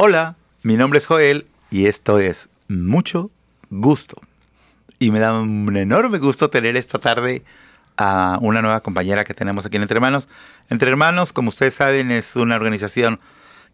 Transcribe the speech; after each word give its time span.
Hola, 0.00 0.36
mi 0.62 0.76
nombre 0.76 0.98
es 0.98 1.08
Joel 1.08 1.44
y 1.72 1.86
esto 1.86 2.20
es 2.20 2.48
Mucho 2.68 3.32
Gusto. 3.68 4.20
Y 5.00 5.10
me 5.10 5.18
da 5.18 5.32
un 5.32 5.76
enorme 5.76 6.20
gusto 6.20 6.50
tener 6.50 6.76
esta 6.76 7.00
tarde 7.00 7.42
a 7.96 8.38
una 8.40 8.62
nueva 8.62 8.78
compañera 8.78 9.24
que 9.24 9.34
tenemos 9.34 9.66
aquí 9.66 9.74
en 9.74 9.82
Entre 9.82 9.96
Hermanos. 9.96 10.28
Entre 10.70 10.88
Hermanos, 10.88 11.32
como 11.32 11.48
ustedes 11.48 11.74
saben, 11.74 12.12
es 12.12 12.36
una 12.36 12.54
organización 12.54 13.18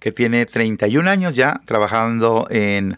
que 0.01 0.13
tiene 0.13 0.47
31 0.47 1.11
años 1.11 1.37
ya 1.37 1.61
trabajando 1.67 2.47
en 2.49 2.97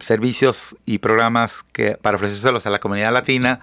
servicios 0.00 0.76
y 0.86 0.98
programas 0.98 1.64
que, 1.72 1.98
para 2.00 2.18
ofrecérselos 2.18 2.64
a 2.66 2.70
la 2.70 2.78
comunidad 2.78 3.12
latina, 3.12 3.58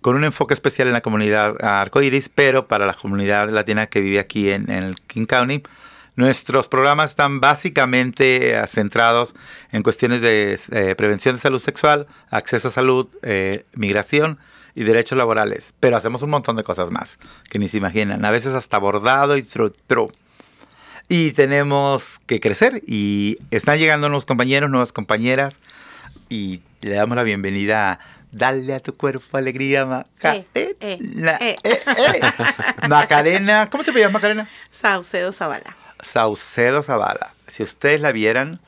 con 0.00 0.16
un 0.16 0.24
enfoque 0.24 0.54
especial 0.54 0.88
en 0.88 0.94
la 0.94 1.02
comunidad 1.02 1.54
arcoiris, 1.64 2.28
pero 2.28 2.66
para 2.66 2.84
la 2.84 2.94
comunidad 2.94 3.48
latina 3.50 3.86
que 3.86 4.00
vive 4.00 4.18
aquí 4.18 4.50
en 4.50 4.68
el 4.72 4.96
King 5.06 5.26
County. 5.26 5.62
Nuestros 6.14 6.68
programas 6.68 7.10
están 7.10 7.40
básicamente 7.40 8.54
eh, 8.54 8.66
centrados 8.66 9.34
en 9.70 9.82
cuestiones 9.82 10.20
de 10.20 10.58
eh, 10.70 10.94
prevención 10.94 11.34
de 11.34 11.40
salud 11.40 11.58
sexual, 11.58 12.06
acceso 12.30 12.68
a 12.68 12.70
salud, 12.70 13.08
eh, 13.22 13.64
migración 13.72 14.38
y 14.74 14.84
derechos 14.84 15.16
laborales. 15.16 15.72
Pero 15.80 15.96
hacemos 15.96 16.22
un 16.22 16.30
montón 16.30 16.56
de 16.56 16.64
cosas 16.64 16.90
más 16.90 17.18
que 17.48 17.58
ni 17.58 17.68
se 17.68 17.78
imaginan. 17.78 18.24
A 18.24 18.30
veces 18.30 18.54
hasta 18.54 18.78
bordado 18.78 19.36
y 19.36 19.42
tru 19.42 19.70
tru. 19.70 20.12
Y 21.08 21.32
tenemos 21.32 22.20
que 22.26 22.40
crecer 22.40 22.82
y 22.86 23.38
están 23.50 23.78
llegando 23.78 24.08
nuevos 24.08 24.26
compañeros, 24.26 24.70
nuevas 24.70 24.92
compañeras 24.92 25.60
y 26.28 26.60
le 26.80 26.94
damos 26.94 27.16
la 27.16 27.22
bienvenida 27.22 27.92
a 27.92 27.98
Dale 28.32 28.74
a 28.74 28.80
tu 28.80 28.96
cuerpo 28.96 29.36
alegría, 29.36 29.84
Macarena. 29.84 30.46
Eh, 30.54 30.74
eh, 30.80 32.20
Macarena, 32.88 33.68
¿cómo 33.68 33.84
te 33.84 33.92
llamas, 33.92 34.14
Macarena? 34.14 34.48
Saucedo 34.70 35.32
Zavala. 35.32 35.76
Saucedo 36.02 36.82
Zavala. 36.82 37.34
Si 37.48 37.62
ustedes 37.62 38.00
la 38.00 38.12
vieran, 38.12 38.60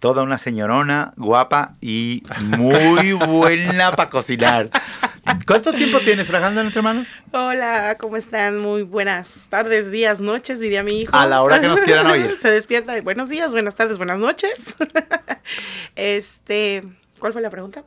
toda 0.00 0.22
una 0.22 0.38
señorona 0.38 1.12
guapa 1.16 1.74
y 1.80 2.22
muy 2.40 3.12
buena 3.28 3.90
para 3.90 4.08
cocinar. 4.08 4.70
¿Cuánto 5.46 5.72
tiempo 5.72 6.00
tienes 6.00 6.28
trabajando 6.28 6.60
en 6.60 6.68
Entre 6.68 6.78
Hermanos? 6.78 7.08
Hola, 7.32 7.96
¿cómo 7.98 8.16
están? 8.16 8.58
Muy 8.58 8.82
buenas 8.82 9.46
tardes, 9.50 9.90
días, 9.90 10.20
noches, 10.20 10.60
diría 10.60 10.82
mi 10.82 11.00
hijo. 11.00 11.14
A 11.16 11.26
la 11.26 11.42
hora 11.42 11.60
que 11.60 11.68
nos 11.68 11.80
quieran 11.80 12.06
oír. 12.06 12.38
Se 12.42 12.50
despierta 12.50 12.92
de 12.92 13.02
buenos 13.02 13.28
días, 13.28 13.52
buenas 13.52 13.74
tardes, 13.74 13.98
buenas 13.98 14.18
noches. 14.18 14.76
este, 15.96 16.84
¿cuál 17.18 17.32
fue 17.32 17.42
la 17.42 17.50
pregunta? 17.50 17.84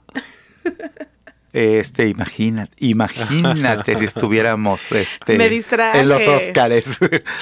Este, 1.53 2.07
imagínate, 2.07 2.71
imagínate 2.79 3.97
si 3.97 4.05
estuviéramos 4.05 4.91
este, 4.91 5.37
Me 5.37 5.49
distraje. 5.49 5.99
en 5.99 6.07
los 6.07 6.25
Óscares. 6.25 6.97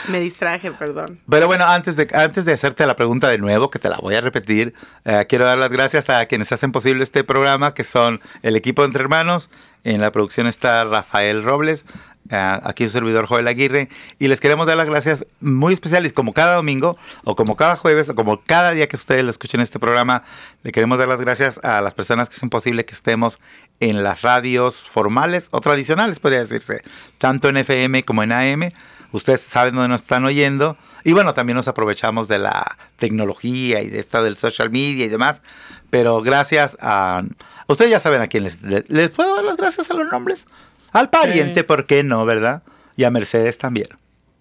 Me 0.07 0.19
distraje, 0.19 0.71
perdón. 0.71 1.19
Pero 1.29 1.45
bueno, 1.45 1.65
antes 1.65 1.95
de, 1.95 2.07
antes 2.13 2.45
de 2.45 2.53
hacerte 2.53 2.85
la 2.87 2.95
pregunta 2.95 3.27
de 3.27 3.37
nuevo, 3.37 3.69
que 3.69 3.77
te 3.77 3.87
la 3.87 3.97
voy 3.97 4.15
a 4.15 4.21
repetir, 4.21 4.73
eh, 5.05 5.25
quiero 5.29 5.45
dar 5.45 5.59
las 5.59 5.71
gracias 5.71 6.09
a 6.09 6.25
quienes 6.25 6.51
hacen 6.51 6.71
posible 6.71 7.03
este 7.03 7.23
programa, 7.23 7.73
que 7.73 7.83
son 7.83 8.19
el 8.41 8.55
equipo 8.55 8.81
de 8.81 8.87
Entre 8.87 9.03
Hermanos. 9.03 9.49
En 9.83 10.01
la 10.01 10.11
producción 10.11 10.47
está 10.47 10.83
Rafael 10.83 11.43
Robles, 11.43 11.85
eh, 12.31 12.59
aquí 12.63 12.85
su 12.85 12.91
servidor 12.91 13.27
Joel 13.27 13.47
Aguirre, 13.47 13.89
y 14.19 14.27
les 14.27 14.39
queremos 14.39 14.67
dar 14.67 14.75
las 14.75 14.89
gracias 14.89 15.25
muy 15.39 15.73
especiales, 15.73 16.13
como 16.13 16.33
cada 16.33 16.55
domingo, 16.55 16.97
o 17.23 17.35
como 17.35 17.55
cada 17.55 17.75
jueves, 17.75 18.09
o 18.09 18.15
como 18.15 18.37
cada 18.37 18.71
día 18.71 18.87
que 18.87 18.95
ustedes 18.95 19.23
lo 19.23 19.29
escuchen 19.29 19.61
este 19.61 19.79
programa, 19.79 20.23
le 20.63 20.71
queremos 20.71 20.97
dar 20.97 21.07
las 21.07 21.21
gracias 21.21 21.59
a 21.63 21.81
las 21.81 21.93
personas 21.93 22.27
que 22.27 22.35
hacen 22.35 22.49
posible 22.49 22.85
que 22.85 22.93
estemos 22.93 23.39
en 23.79 24.03
las 24.03 24.21
radios 24.21 24.83
formales 24.83 25.47
o 25.51 25.61
tradicionales, 25.61 26.19
podría 26.19 26.39
decirse, 26.39 26.81
tanto 27.17 27.49
en 27.49 27.57
FM 27.57 28.03
como 28.03 28.23
en 28.23 28.31
AM. 28.31 28.71
Ustedes 29.11 29.41
saben 29.41 29.73
dónde 29.75 29.89
nos 29.89 30.01
están 30.01 30.25
oyendo. 30.25 30.77
Y 31.03 31.13
bueno, 31.13 31.33
también 31.33 31.55
nos 31.55 31.67
aprovechamos 31.67 32.27
de 32.27 32.37
la 32.37 32.77
tecnología 32.97 33.81
y 33.81 33.89
de 33.89 33.99
esta 33.99 34.21
del 34.21 34.35
social 34.35 34.69
media 34.69 35.05
y 35.05 35.07
demás. 35.07 35.41
Pero 35.89 36.21
gracias 36.21 36.77
a... 36.81 37.23
Ustedes 37.67 37.91
ya 37.91 37.99
saben 37.99 38.21
a 38.21 38.27
quién 38.27 38.43
les... 38.43 38.61
¿Les 38.61 39.09
puedo 39.09 39.35
dar 39.35 39.45
las 39.45 39.57
gracias 39.57 39.89
a 39.89 39.93
los 39.93 40.11
nombres? 40.11 40.45
Al 40.91 41.09
pariente, 41.09 41.61
Sí. 41.61 41.63
¿por 41.63 41.85
qué 41.85 42.03
no, 42.03 42.25
verdad? 42.25 42.63
Y 42.97 43.03
a 43.05 43.11
Mercedes 43.11 43.57
también, 43.57 43.87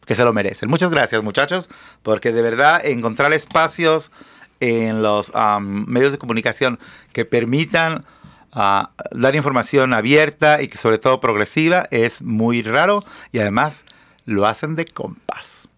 que 0.05 0.15
se 0.15 0.25
lo 0.25 0.33
merecen. 0.33 0.69
Muchas 0.69 0.91
gracias, 0.91 1.23
muchachos, 1.23 1.69
porque 2.03 2.33
de 2.33 2.43
verdad 2.43 2.85
encontrar 2.85 3.33
espacios 3.33 4.11
en 4.61 5.03
los 5.03 5.31
am, 5.35 5.85
medios 5.87 6.11
de 6.13 6.19
comunicación 6.19 6.79
que 7.13 7.25
permitan 7.25 8.05
ah, 8.53 8.91
dar 9.13 9.35
información 9.37 9.93
abierta 9.95 10.63
y 10.63 10.69
que 10.69 10.79
sobre 10.79 10.99
todo 10.99 11.21
progresiva 11.21 11.87
es 11.91 12.23
muy 12.23 12.63
raro 12.63 13.05
y 13.33 13.39
además 13.39 13.85
lo 14.25 14.47
hacen 14.47 14.75
de 14.75 14.85
compas. 14.85 15.69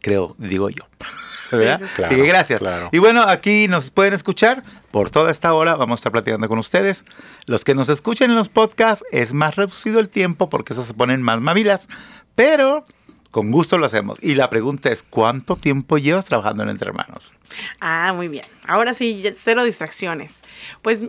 Creo, 0.00 0.34
digo 0.38 0.68
yo. 0.70 0.84
¿Verdad? 1.52 1.80
sí, 1.80 1.84
sí. 1.84 2.02
Así 2.02 2.08
que 2.08 2.16
Claro, 2.16 2.24
gracias. 2.24 2.58
claro. 2.60 2.88
Y 2.92 2.98
bueno, 2.98 3.22
aquí 3.22 3.68
nos 3.68 3.90
pueden 3.90 4.14
escuchar 4.14 4.62
por 4.90 5.10
toda 5.10 5.30
esta 5.30 5.52
hora. 5.52 5.74
Vamos 5.76 5.98
a 5.98 6.00
estar 6.00 6.12
platicando 6.12 6.48
con 6.48 6.58
ustedes. 6.58 7.04
Los 7.46 7.62
que 7.62 7.74
nos 7.74 7.90
escuchen 7.90 8.30
en 8.30 8.36
los 8.36 8.48
podcasts 8.48 9.04
es 9.12 9.34
más 9.34 9.56
reducido 9.56 10.00
el 10.00 10.08
tiempo 10.10 10.48
porque 10.48 10.72
eso 10.72 10.82
se 10.82 10.94
ponen 10.94 11.20
más 11.20 11.40
mamilas. 11.40 11.88
Pero 12.34 12.86
con 13.30 13.50
gusto 13.50 13.76
lo 13.76 13.84
hacemos. 13.84 14.18
Y 14.22 14.34
la 14.34 14.48
pregunta 14.48 14.90
es, 14.90 15.02
¿cuánto 15.02 15.56
tiempo 15.56 15.98
llevas 15.98 16.24
trabajando 16.24 16.62
en 16.62 16.70
Entre 16.70 16.88
Hermanos? 16.88 17.32
Ah, 17.80 18.12
muy 18.14 18.28
bien. 18.28 18.44
Ahora 18.66 18.94
sí, 18.94 19.22
cero 19.44 19.62
distracciones. 19.64 20.40
Pues 20.80 21.02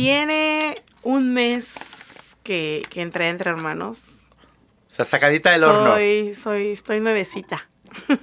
tiene 0.00 0.82
un 1.02 1.34
mes 1.34 1.66
que, 2.42 2.82
que 2.88 3.02
entré 3.02 3.28
entre 3.28 3.50
hermanos. 3.50 4.02
O 4.86 4.92
sea, 4.92 5.04
sacadita 5.04 5.52
del 5.52 5.64
horno. 5.64 5.92
Soy, 5.92 6.34
soy, 6.34 6.68
estoy 6.68 7.00
nuevecita. 7.00 7.68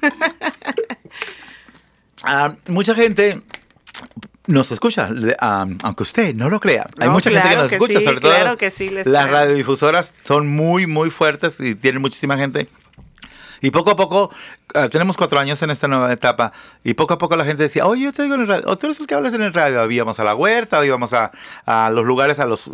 Ah, 2.24 2.56
mucha 2.68 2.96
gente 2.96 3.44
nos 4.48 4.72
escucha, 4.72 5.08
ah, 5.40 5.68
aunque 5.84 6.02
usted 6.02 6.34
no 6.34 6.50
lo 6.50 6.60
crea. 6.60 6.88
Hay 7.00 7.10
mucha 7.10 7.30
gente 7.30 7.48
que 7.48 7.56
nos 7.56 7.70
que 7.70 7.76
escucha, 7.76 8.00
sí, 8.00 8.06
sobre 8.06 8.20
todo 8.20 8.32
claro 8.34 8.58
que 8.58 8.72
sí, 8.72 8.90
les 8.90 9.06
las 9.06 9.28
creo. 9.28 9.36
radiodifusoras 9.36 10.14
son 10.24 10.48
muy, 10.48 10.88
muy 10.88 11.12
fuertes 11.12 11.60
y 11.60 11.76
tienen 11.76 12.02
muchísima 12.02 12.36
gente. 12.36 12.70
Y 13.62 13.72
poco 13.72 13.92
a 13.92 13.96
poco, 13.96 14.32
ah, 14.76 14.88
tenemos 14.90 15.18
cuatro 15.18 15.40
años 15.40 15.62
en 15.64 15.70
esta 15.70 15.88
nueva 15.88 16.12
etapa, 16.12 16.54
y 16.84 16.94
poco 16.94 17.16
a 17.16 17.18
poco 17.18 17.36
la 17.36 17.46
gente 17.46 17.64
decía, 17.64 17.86
oye, 17.86 18.04
yo 18.04 18.14
te 18.14 18.22
oigo 18.22 18.36
en 18.36 18.42
el 18.42 18.48
radio, 18.48 18.64
o 18.68 18.78
tú 18.78 18.88
eres 18.88 19.00
el 19.00 19.08
que 19.08 19.16
hablas 19.16 19.34
en 19.34 19.42
el 19.42 19.54
radio. 19.54 19.90
Íbamos 19.90 20.20
a 20.20 20.24
la 20.24 20.36
huerta, 20.36 20.86
íbamos 20.86 21.14
a, 21.14 21.32
a 21.66 21.90
los 21.90 22.06
lugares, 22.06 22.40
a 22.40 22.46
los, 22.46 22.70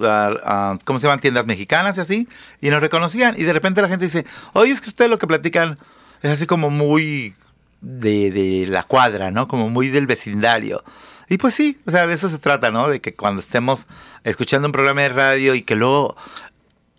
¿cómo 0.83 0.99
se 0.99 1.07
llaman? 1.07 1.19
Tiendas 1.19 1.45
mexicanas 1.45 1.97
y 1.97 2.01
así, 2.01 2.27
y 2.61 2.69
nos 2.69 2.81
reconocían. 2.81 3.39
Y 3.39 3.43
de 3.43 3.53
repente 3.53 3.81
la 3.81 3.88
gente 3.88 4.05
dice, 4.05 4.25
oye, 4.53 4.72
es 4.72 4.81
que 4.81 4.89
ustedes 4.89 5.09
lo 5.09 5.17
que 5.17 5.27
platican 5.27 5.77
es 6.22 6.31
así 6.31 6.45
como 6.45 6.69
muy 6.69 7.33
de, 7.81 8.31
de 8.31 8.66
la 8.67 8.83
cuadra, 8.83 9.31
¿no? 9.31 9.47
Como 9.47 9.69
muy 9.69 9.89
del 9.89 10.07
vecindario. 10.07 10.83
Y 11.29 11.38
pues 11.38 11.53
sí, 11.53 11.79
o 11.85 11.91
sea, 11.91 12.05
de 12.07 12.13
eso 12.13 12.27
se 12.29 12.38
trata, 12.38 12.72
¿no? 12.72 12.89
De 12.89 12.99
que 12.99 13.13
cuando 13.13 13.41
estemos 13.41 13.88
escuchando 14.23 14.67
un 14.67 14.72
programa 14.73 15.01
de 15.01 15.09
radio 15.09 15.55
y 15.55 15.63
que 15.63 15.75
luego... 15.75 16.16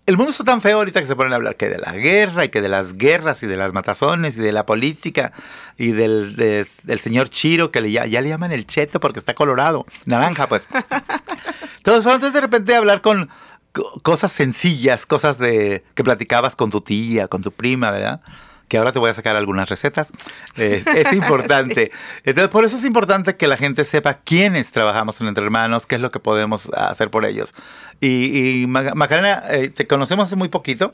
El 0.06 0.16
mundo 0.18 0.32
está 0.32 0.44
tan 0.44 0.60
feo 0.60 0.76
ahorita 0.78 1.00
que 1.00 1.06
se 1.06 1.16
ponen 1.16 1.32
a 1.32 1.36
hablar 1.36 1.56
que 1.56 1.70
de 1.70 1.78
la 1.78 1.92
guerra 1.92 2.44
y 2.44 2.50
que 2.50 2.60
de 2.60 2.68
las 2.68 2.98
guerras 2.98 3.42
y 3.42 3.46
de 3.46 3.56
las 3.56 3.72
matazones 3.72 4.36
y 4.36 4.40
de 4.42 4.52
la 4.52 4.66
política 4.66 5.32
y 5.78 5.92
del, 5.92 6.36
de- 6.36 6.66
del 6.82 6.98
señor 6.98 7.30
Chiro 7.30 7.70
que 7.70 7.80
le, 7.80 7.90
ya, 7.90 8.04
ya 8.04 8.20
le 8.20 8.28
llaman 8.28 8.52
el 8.52 8.66
cheto 8.66 9.00
porque 9.00 9.18
está 9.18 9.32
colorado, 9.34 9.86
naranja 10.04 10.46
pues. 10.46 10.68
Entonces, 11.78 12.10
antes 12.12 12.32
de 12.34 12.40
repente 12.40 12.74
hablar 12.76 13.00
con 13.00 13.30
co- 13.72 13.98
cosas 14.02 14.30
sencillas, 14.32 15.06
cosas 15.06 15.38
de 15.38 15.84
que 15.94 16.04
platicabas 16.04 16.54
con 16.54 16.70
tu 16.70 16.82
tía, 16.82 17.28
con 17.28 17.40
tu 17.42 17.50
prima, 17.50 17.90
¿verdad? 17.90 18.20
Que 18.68 18.78
ahora 18.78 18.92
te 18.92 18.98
voy 18.98 19.10
a 19.10 19.14
sacar 19.14 19.36
algunas 19.36 19.68
recetas. 19.68 20.08
Es, 20.56 20.86
es 20.88 21.12
importante. 21.12 21.90
Entonces, 22.24 22.50
por 22.50 22.64
eso 22.64 22.76
es 22.76 22.84
importante 22.84 23.36
que 23.36 23.46
la 23.46 23.56
gente 23.56 23.84
sepa 23.84 24.14
quiénes 24.14 24.70
trabajamos 24.72 25.20
en 25.20 25.26
Entre 25.28 25.44
Hermanos, 25.44 25.86
qué 25.86 25.96
es 25.96 26.00
lo 26.00 26.10
que 26.10 26.18
podemos 26.20 26.70
hacer 26.74 27.10
por 27.10 27.24
ellos. 27.26 27.54
Y, 28.00 28.62
y 28.62 28.66
Ma- 28.66 28.94
Macarena, 28.94 29.42
eh, 29.50 29.68
te 29.68 29.86
conocemos 29.86 30.26
hace 30.26 30.36
muy 30.36 30.48
poquito, 30.48 30.90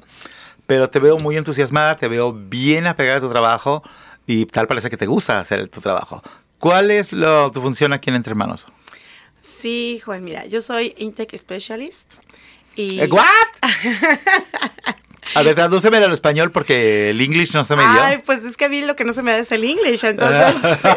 pero 0.66 0.90
te 0.90 0.98
veo 0.98 1.18
muy 1.18 1.36
entusiasmada, 1.36 1.96
te 1.96 2.08
veo 2.08 2.32
bien 2.32 2.86
apegada 2.86 3.18
a 3.18 3.20
tu 3.20 3.30
trabajo 3.30 3.82
y 4.26 4.46
tal 4.46 4.66
parece 4.66 4.90
que 4.90 4.96
te 4.96 5.06
gusta 5.06 5.38
hacer 5.40 5.68
tu 5.68 5.80
trabajo. 5.80 6.22
¿Cuál 6.58 6.90
es 6.90 7.12
lo- 7.12 7.50
tu 7.50 7.60
función 7.60 7.92
aquí 7.92 8.10
en 8.10 8.16
Entre 8.16 8.32
Hermanos? 8.32 8.66
Sí, 9.42 10.00
Joel, 10.04 10.20
mira, 10.22 10.44
yo 10.46 10.60
soy 10.60 10.94
Intake 10.98 11.38
Specialist. 11.38 12.14
Y... 12.76 13.00
Eh, 13.00 13.08
¿What? 13.10 13.24
A 15.34 15.42
ver, 15.42 15.54
tradúcemelo 15.54 16.06
al 16.06 16.12
español 16.12 16.50
porque 16.50 17.10
el 17.10 17.20
English 17.20 17.54
no 17.54 17.64
se 17.64 17.76
me 17.76 17.82
dio. 17.82 18.02
Ay, 18.02 18.18
pues 18.24 18.42
es 18.44 18.56
que 18.56 18.64
a 18.64 18.68
mí 18.68 18.82
lo 18.82 18.96
que 18.96 19.04
no 19.04 19.12
se 19.12 19.22
me 19.22 19.30
da 19.32 19.38
es 19.38 19.52
el 19.52 19.62
English, 19.64 20.04
entonces, 20.04 20.54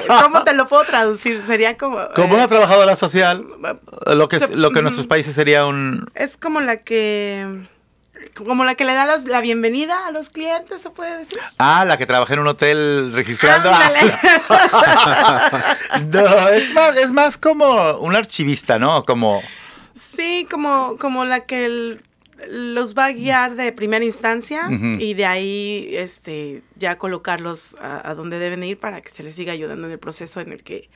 ¿cómo 0.24 0.44
te 0.44 0.54
lo 0.54 0.68
puedo 0.68 0.84
traducir? 0.86 1.44
Sería 1.46 1.78
como... 1.78 2.00
Como 2.16 2.34
eh, 2.34 2.38
una 2.38 2.48
trabajadora 2.48 2.96
social, 2.96 3.46
lo 4.08 4.28
que, 4.28 4.40
se- 4.40 4.56
lo 4.56 4.72
que 4.72 4.80
en 4.80 4.84
nuestros 4.84 5.06
ujú. 5.06 5.10
países 5.10 5.36
sería 5.36 5.66
un... 5.66 6.10
Es 6.16 6.38
como 6.38 6.62
la 6.62 6.78
que... 6.78 7.68
Como 8.36 8.64
la 8.64 8.74
que 8.76 8.86
le 8.86 8.94
da 8.96 9.06
los- 9.06 9.26
la 9.26 9.42
bienvenida 9.42 10.08
a 10.08 10.12
los 10.12 10.30
clientes, 10.30 10.82
¿se 10.82 10.90
puede 10.90 11.18
decir? 11.18 11.38
Ah, 11.60 11.84
la 11.86 11.98
que 11.98 12.06
trabaja 12.08 12.34
en 12.34 12.40
un 12.40 12.48
hotel 12.48 13.12
registrando. 13.14 13.70
No, 16.12 16.50
es 16.50 16.74
más, 16.74 16.96
es 16.98 17.12
más 17.12 17.38
como 17.38 17.98
un 17.98 18.16
archivista, 18.16 18.80
¿no? 18.80 19.04
Como... 19.04 19.42
Sí, 19.94 20.48
como, 20.50 20.98
como 20.98 21.24
la 21.26 21.42
que 21.42 21.66
el- 21.66 22.02
los 22.50 22.96
va 22.96 23.06
a 23.06 23.12
guiar 23.12 23.56
de 23.56 23.72
primera 23.72 24.04
instancia 24.04 24.70
y 25.00 25.14
de 25.14 25.26
ahí 25.26 25.90
este, 25.92 26.64
ya 26.76 26.98
colocarlos 26.98 27.76
a, 27.80 28.10
a, 28.10 28.16
donde 28.16 28.40
deben 28.40 28.64
ir 28.64 28.78
para 28.78 29.02
que 29.02 29.10
se 29.10 29.24
les 29.24 29.36
siga 29.36 29.54
ayudando 29.54 29.88
en 29.88 29.94
el 29.94 30.00
proceso 30.00 30.42
en 30.42 30.52
el 30.52 30.64
que 30.64 30.90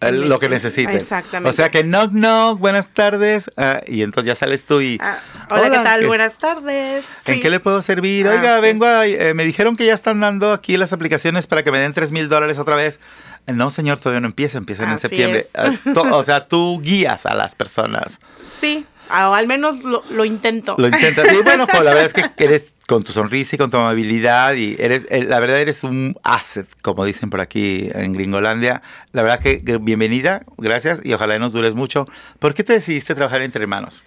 lo 0.00 0.38
que 0.38 0.48
necesiten. 0.48 0.94
Exactamente. 0.94 1.50
O 1.50 1.52
sea 1.52 1.70
que 1.70 1.82
knock 1.82 2.12
knock, 2.12 2.58
buenas 2.58 2.86
tardes. 2.92 3.50
Ah, 3.56 3.82
y 3.86 4.02
entonces 4.02 4.28
ya 4.28 4.34
sales 4.34 4.64
tú 4.64 4.80
y. 4.80 4.98
Ah, 5.00 5.18
hola, 5.50 5.70
¿qué 5.70 5.78
tal? 5.78 6.06
Buenas 6.06 6.38
tardes. 6.38 7.06
¿En 7.26 7.40
qué 7.40 7.50
le 7.50 7.60
puedo 7.60 7.82
servir? 7.82 8.26
Oiga, 8.26 8.60
vengo 8.60 8.84
a. 8.84 9.06
Eh, 9.06 9.34
me 9.34 9.44
dijeron 9.44 9.76
que 9.76 9.86
ya 9.86 9.94
están 9.94 10.20
dando 10.20 10.52
aquí 10.52 10.76
las 10.76 10.92
aplicaciones 10.92 11.46
para 11.46 11.64
que 11.64 11.72
me 11.72 11.78
den 11.78 11.92
3 11.92 12.12
mil 12.12 12.28
dólares 12.28 12.58
otra 12.58 12.76
vez. 12.76 13.00
No, 13.46 13.70
señor, 13.70 13.98
todavía 13.98 14.20
no 14.20 14.28
empieza, 14.28 14.58
empiezan 14.58 14.90
en 14.90 14.98
septiembre. 14.98 15.46
Ah, 15.54 15.72
o 16.12 16.22
sea, 16.22 16.46
tú 16.46 16.80
guías 16.80 17.26
a 17.26 17.34
las 17.34 17.54
personas. 17.54 18.18
Sí, 18.46 18.86
o 19.10 19.34
al 19.34 19.46
menos 19.46 19.84
lo, 19.84 20.02
lo 20.10 20.24
intento. 20.24 20.76
Lo 20.78 20.88
intentas. 20.88 21.32
Y 21.32 21.42
bueno, 21.42 21.66
pues, 21.70 21.82
la 21.82 21.94
verdad 21.94 22.06
es 22.06 22.12
que 22.12 22.44
eres 22.44 22.74
con 22.88 23.04
tu 23.04 23.12
sonrisa 23.12 23.54
y 23.54 23.58
con 23.58 23.70
tu 23.70 23.76
amabilidad 23.76 24.54
y 24.54 24.74
eres, 24.78 25.06
eh, 25.10 25.22
la 25.22 25.38
verdad 25.40 25.60
eres 25.60 25.84
un 25.84 26.14
asset, 26.22 26.66
como 26.82 27.04
dicen 27.04 27.28
por 27.28 27.42
aquí 27.42 27.90
en 27.92 28.14
Gringolandia. 28.14 28.80
La 29.12 29.22
verdad 29.22 29.40
que 29.40 29.62
bienvenida, 29.78 30.42
gracias 30.56 31.00
y 31.04 31.12
ojalá 31.12 31.38
nos 31.38 31.52
dures 31.52 31.74
mucho. 31.74 32.06
¿Por 32.38 32.54
qué 32.54 32.64
te 32.64 32.72
decidiste 32.72 33.14
trabajar 33.14 33.42
entre 33.42 33.62
hermanos? 33.62 34.04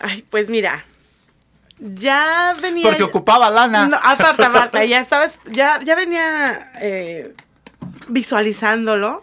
Ay, 0.00 0.24
pues 0.30 0.48
mira, 0.48 0.86
ya 1.78 2.54
venía... 2.62 2.88
Porque 2.88 3.02
ocupaba 3.02 3.50
lana. 3.50 3.88
No, 3.88 3.98
aparte, 4.02 4.44
aparte, 4.44 4.88
ya 4.88 5.00
estabas, 5.00 5.38
ya, 5.44 5.78
ya 5.84 5.94
venía 5.94 6.72
eh, 6.80 7.34
visualizándolo 8.08 9.22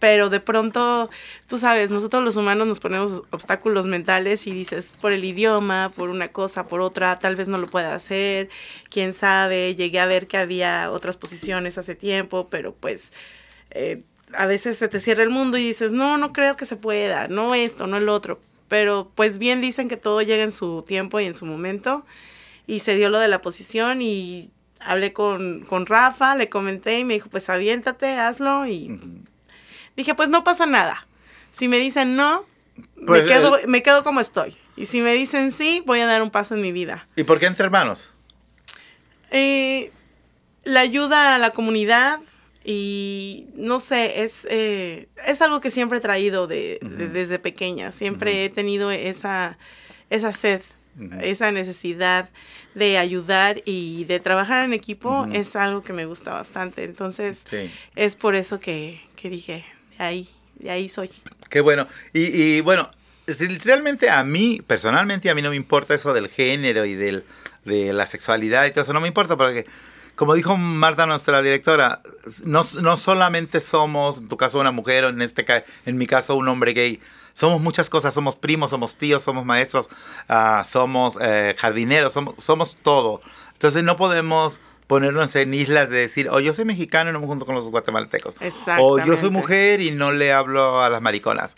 pero 0.00 0.30
de 0.30 0.40
pronto, 0.40 1.10
tú 1.46 1.58
sabes, 1.58 1.90
nosotros 1.90 2.24
los 2.24 2.36
humanos 2.36 2.66
nos 2.66 2.80
ponemos 2.80 3.22
obstáculos 3.30 3.86
mentales 3.86 4.46
y 4.46 4.52
dices, 4.52 4.96
por 5.00 5.12
el 5.12 5.24
idioma, 5.24 5.92
por 5.94 6.08
una 6.08 6.28
cosa, 6.32 6.66
por 6.66 6.80
otra, 6.80 7.18
tal 7.18 7.36
vez 7.36 7.48
no 7.48 7.58
lo 7.58 7.66
pueda 7.66 7.94
hacer, 7.94 8.48
quién 8.88 9.12
sabe, 9.14 9.76
llegué 9.76 10.00
a 10.00 10.06
ver 10.06 10.26
que 10.26 10.38
había 10.38 10.90
otras 10.90 11.18
posiciones 11.18 11.76
hace 11.78 11.94
tiempo, 11.94 12.48
pero 12.50 12.74
pues 12.74 13.12
eh, 13.70 14.02
a 14.32 14.46
veces 14.46 14.78
se 14.78 14.88
te 14.88 15.00
cierra 15.00 15.22
el 15.22 15.30
mundo 15.30 15.58
y 15.58 15.62
dices, 15.62 15.92
no, 15.92 16.16
no 16.16 16.32
creo 16.32 16.56
que 16.56 16.66
se 16.66 16.76
pueda, 16.76 17.28
no 17.28 17.54
esto, 17.54 17.86
no 17.86 17.98
el 17.98 18.08
otro, 18.08 18.40
pero 18.68 19.12
pues 19.14 19.38
bien 19.38 19.60
dicen 19.60 19.88
que 19.88 19.98
todo 19.98 20.22
llega 20.22 20.44
en 20.44 20.52
su 20.52 20.82
tiempo 20.86 21.20
y 21.20 21.26
en 21.26 21.36
su 21.36 21.44
momento, 21.44 22.06
y 22.66 22.80
se 22.80 22.94
dio 22.94 23.10
lo 23.10 23.18
de 23.18 23.28
la 23.28 23.42
posición 23.42 24.00
y 24.00 24.50
hablé 24.80 25.12
con, 25.12 25.66
con 25.68 25.84
Rafa, 25.84 26.34
le 26.36 26.48
comenté 26.48 26.98
y 26.98 27.04
me 27.04 27.14
dijo, 27.14 27.28
pues 27.28 27.50
aviéntate, 27.50 28.16
hazlo 28.16 28.66
y 28.66 28.98
dije, 29.96 30.14
pues 30.14 30.28
no 30.28 30.44
pasa 30.44 30.66
nada. 30.66 31.06
Si 31.52 31.68
me 31.68 31.78
dicen 31.78 32.16
no, 32.16 32.46
me, 32.96 33.06
pues, 33.06 33.22
quedo, 33.24 33.58
eh, 33.58 33.66
me 33.66 33.82
quedo 33.82 34.04
como 34.04 34.20
estoy. 34.20 34.56
Y 34.76 34.86
si 34.86 35.00
me 35.00 35.12
dicen 35.12 35.52
sí, 35.52 35.82
voy 35.86 36.00
a 36.00 36.06
dar 36.06 36.22
un 36.22 36.30
paso 36.30 36.54
en 36.54 36.62
mi 36.62 36.72
vida. 36.72 37.08
¿Y 37.16 37.24
por 37.24 37.38
qué 37.38 37.46
entre 37.46 37.64
hermanos? 37.64 38.12
Eh, 39.30 39.92
la 40.64 40.80
ayuda 40.80 41.34
a 41.34 41.38
la 41.38 41.50
comunidad 41.50 42.20
y 42.64 43.46
no 43.54 43.80
sé, 43.80 44.22
es, 44.22 44.46
eh, 44.50 45.08
es 45.26 45.40
algo 45.40 45.60
que 45.60 45.70
siempre 45.70 45.98
he 45.98 46.00
traído 46.00 46.46
de, 46.46 46.78
desde 47.12 47.38
pequeña. 47.38 47.90
Siempre 47.90 48.44
he 48.44 48.50
tenido 48.50 48.90
esa, 48.90 49.58
esa 50.10 50.32
sed, 50.32 50.60
esa 51.22 51.52
necesidad 51.52 52.28
de 52.74 52.98
ayudar 52.98 53.62
y 53.64 54.04
de 54.04 54.20
trabajar 54.20 54.64
en 54.64 54.74
equipo. 54.74 55.26
Es 55.32 55.56
algo 55.56 55.82
que 55.82 55.92
me 55.92 56.04
gusta 56.04 56.32
bastante. 56.32 56.84
Entonces, 56.84 57.44
es 57.96 58.16
por 58.16 58.34
eso 58.34 58.60
que, 58.60 59.00
que 59.16 59.30
dije, 59.30 59.64
ahí, 60.04 60.28
de 60.56 60.70
ahí 60.70 60.88
soy. 60.88 61.10
Qué 61.48 61.60
bueno. 61.60 61.86
Y, 62.12 62.24
y 62.24 62.60
bueno, 62.60 62.90
realmente 63.64 64.10
a 64.10 64.24
mí, 64.24 64.62
personalmente, 64.66 65.30
a 65.30 65.34
mí 65.34 65.42
no 65.42 65.50
me 65.50 65.56
importa 65.56 65.94
eso 65.94 66.12
del 66.12 66.28
género 66.28 66.84
y 66.84 66.94
del, 66.94 67.24
de 67.64 67.92
la 67.92 68.06
sexualidad 68.06 68.66
y 68.66 68.70
todo 68.70 68.82
eso, 68.82 68.92
no 68.92 69.00
me 69.00 69.08
importa 69.08 69.36
porque, 69.36 69.66
como 70.16 70.34
dijo 70.34 70.56
Marta, 70.56 71.06
nuestra 71.06 71.42
directora, 71.42 72.02
no, 72.44 72.62
no 72.80 72.96
solamente 72.96 73.60
somos, 73.60 74.18
en 74.18 74.28
tu 74.28 74.36
caso, 74.36 74.58
una 74.58 74.72
mujer, 74.72 75.04
o 75.04 75.08
en, 75.08 75.22
este, 75.22 75.44
en 75.86 75.98
mi 75.98 76.06
caso, 76.06 76.36
un 76.36 76.48
hombre 76.48 76.72
gay. 76.72 77.00
Somos 77.32 77.60
muchas 77.60 77.88
cosas, 77.88 78.12
somos 78.12 78.36
primos, 78.36 78.70
somos 78.70 78.98
tíos, 78.98 79.22
somos 79.22 79.46
maestros, 79.46 79.88
uh, 80.28 80.64
somos 80.64 81.16
eh, 81.20 81.54
jardineros, 81.56 82.12
somos, 82.12 82.34
somos 82.42 82.76
todo. 82.76 83.22
Entonces 83.52 83.84
no 83.84 83.96
podemos 83.96 84.60
ponernos 84.90 85.36
en 85.36 85.54
islas 85.54 85.88
de 85.88 85.98
decir, 85.98 86.28
o 86.28 86.34
oh, 86.34 86.40
yo 86.40 86.52
soy 86.52 86.64
mexicano 86.64 87.10
y 87.10 87.12
no 87.12 87.20
me 87.20 87.26
junto 87.28 87.46
con 87.46 87.54
los 87.54 87.70
guatemaltecos. 87.70 88.34
O 88.80 88.98
yo 88.98 89.16
soy 89.16 89.30
mujer 89.30 89.80
y 89.80 89.92
no 89.92 90.10
le 90.10 90.32
hablo 90.32 90.82
a 90.82 90.90
las 90.90 91.00
mariconas. 91.00 91.54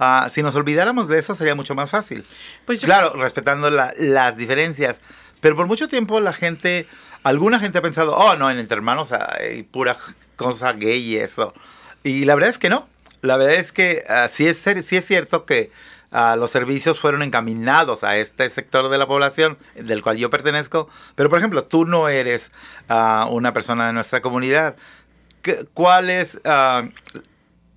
Uh, 0.00 0.28
si 0.30 0.42
nos 0.42 0.56
olvidáramos 0.56 1.06
de 1.06 1.20
eso 1.20 1.36
sería 1.36 1.54
mucho 1.54 1.76
más 1.76 1.90
fácil. 1.90 2.24
Pues 2.66 2.80
Claro, 2.80 3.12
respetando 3.14 3.70
la, 3.70 3.94
las 3.98 4.36
diferencias. 4.36 5.00
Pero 5.40 5.54
por 5.54 5.68
mucho 5.68 5.86
tiempo 5.86 6.18
la 6.18 6.32
gente, 6.32 6.88
alguna 7.22 7.60
gente 7.60 7.78
ha 7.78 7.82
pensado, 7.82 8.16
oh, 8.16 8.34
no, 8.34 8.50
en 8.50 8.58
entre 8.58 8.78
hermanos 8.78 9.12
hay 9.12 9.62
pura 9.62 9.96
cosa 10.34 10.72
gay 10.72 10.98
y 10.98 11.18
eso. 11.18 11.54
Y 12.02 12.24
la 12.24 12.34
verdad 12.34 12.50
es 12.50 12.58
que 12.58 12.68
no. 12.68 12.88
La 13.20 13.36
verdad 13.36 13.54
es 13.54 13.70
que 13.70 14.04
uh, 14.08 14.28
sí, 14.28 14.48
es, 14.48 14.58
sí 14.58 14.96
es 14.96 15.06
cierto 15.06 15.46
que 15.46 15.70
los 16.36 16.50
servicios 16.50 17.00
fueron 17.00 17.22
encaminados 17.22 18.04
a 18.04 18.16
este 18.16 18.48
sector 18.50 18.88
de 18.88 18.98
la 18.98 19.06
población 19.06 19.58
del 19.74 20.02
cual 20.02 20.18
yo 20.18 20.30
pertenezco. 20.30 20.88
Pero, 21.14 21.28
por 21.28 21.38
ejemplo, 21.38 21.64
tú 21.64 21.86
no 21.86 22.08
eres 22.08 22.52
ah, 22.88 23.26
una 23.30 23.52
persona 23.52 23.86
de 23.86 23.92
nuestra 23.92 24.20
comunidad. 24.20 24.76
¿Cuál 25.74 26.10
es 26.10 26.40
ah, 26.44 26.84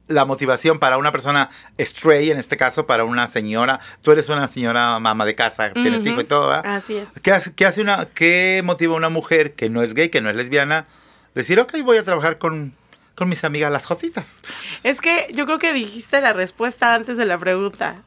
la 0.07 0.25
motivación 0.25 0.79
para 0.79 0.97
una 0.97 1.11
persona 1.11 1.49
stray, 1.79 2.29
en 2.29 2.37
este 2.37 2.57
caso, 2.57 2.85
para 2.85 3.05
una 3.05 3.27
señora? 3.27 3.79
Tú 4.01 4.11
eres 4.11 4.27
una 4.29 4.47
señora 4.47 4.99
mamá 4.99 5.25
de 5.25 5.35
casa, 5.35 5.71
tienes 5.71 6.05
hijo 6.05 6.21
y 6.21 6.25
todo, 6.25 6.51
Así 6.51 6.97
es. 6.97 7.09
¿Qué, 7.21 7.31
hace, 7.31 7.53
hace 7.65 7.81
una, 7.81 8.05
¿Qué 8.05 8.61
motiva 8.65 8.93
a 8.93 8.97
una 8.97 9.09
mujer 9.09 9.53
que 9.53 9.69
no 9.69 9.81
es 9.81 9.93
gay, 9.93 10.09
que 10.09 10.21
no 10.21 10.29
es 10.29 10.35
lesbiana, 10.35 10.87
decir, 11.33 11.59
ok, 11.59 11.73
voy 11.83 11.97
a 11.97 12.03
trabajar 12.03 12.37
con 12.37 12.73
con 13.15 13.29
mis 13.29 13.43
amigas 13.43 13.71
las 13.71 13.85
jotitas. 13.85 14.35
Es 14.83 15.01
que 15.01 15.27
yo 15.33 15.45
creo 15.45 15.57
que 15.57 15.73
dijiste 15.73 16.21
la 16.21 16.33
respuesta 16.33 16.93
antes 16.93 17.17
de 17.17 17.25
la 17.25 17.37
pregunta 17.37 18.03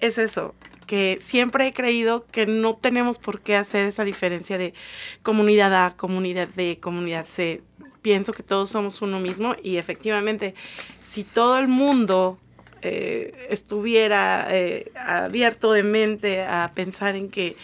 es 0.00 0.18
eso, 0.18 0.54
que 0.86 1.18
siempre 1.20 1.66
he 1.66 1.72
creído 1.72 2.26
que 2.26 2.46
no 2.46 2.74
tenemos 2.76 3.18
por 3.18 3.40
qué 3.40 3.56
hacer 3.56 3.86
esa 3.86 4.04
diferencia 4.04 4.58
de 4.58 4.74
comunidad 5.22 5.84
A, 5.84 5.96
comunidad 5.96 6.48
B, 6.56 6.78
comunidad 6.80 7.26
C. 7.28 7.62
Pienso 8.02 8.32
que 8.32 8.42
todos 8.42 8.70
somos 8.70 9.02
uno 9.02 9.20
mismo 9.20 9.54
y 9.62 9.76
efectivamente, 9.76 10.54
si 11.02 11.24
todo 11.24 11.58
el 11.58 11.68
mundo 11.68 12.38
eh, 12.80 13.48
estuviera 13.50 14.46
eh, 14.50 14.90
abierto 14.94 15.72
de 15.72 15.82
mente 15.82 16.42
a 16.42 16.72
pensar 16.74 17.16
en 17.16 17.28
que 17.28 17.56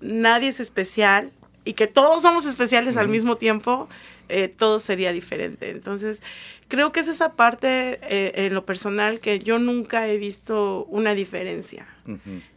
nadie 0.00 0.48
es 0.48 0.60
especial 0.60 1.32
y 1.64 1.72
que 1.74 1.86
todos 1.86 2.22
somos 2.22 2.46
especiales 2.46 2.96
al 2.96 3.08
mismo 3.08 3.36
tiempo, 3.36 3.88
eh, 4.28 4.48
todo 4.48 4.78
sería 4.78 5.12
diferente. 5.12 5.70
Entonces, 5.70 6.20
creo 6.68 6.92
que 6.92 7.00
es 7.00 7.08
esa 7.08 7.34
parte 7.34 7.98
eh, 8.02 8.46
en 8.46 8.54
lo 8.54 8.66
personal 8.66 9.20
que 9.20 9.38
yo 9.38 9.58
nunca 9.58 10.08
he 10.08 10.16
visto 10.18 10.84
una 10.86 11.14
diferencia 11.14 11.86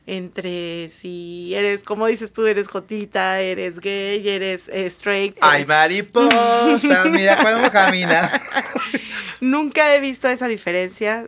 entre 0.06 0.90
si 0.90 1.54
eres, 1.56 1.84
como 1.84 2.06
dices 2.08 2.32
tú, 2.32 2.46
eres 2.46 2.68
jotita, 2.68 3.42
eres 3.42 3.80
gay, 3.80 4.28
eres 4.28 4.68
eh, 4.70 4.86
straight. 4.86 5.38
Ay, 5.42 5.66
mariposa, 5.66 7.06
mira 7.12 7.42
cuando 7.42 7.70
camina. 7.72 8.32
nunca 9.42 9.96
he 9.96 10.00
visto 10.00 10.28
esa 10.28 10.48
diferencia. 10.48 11.26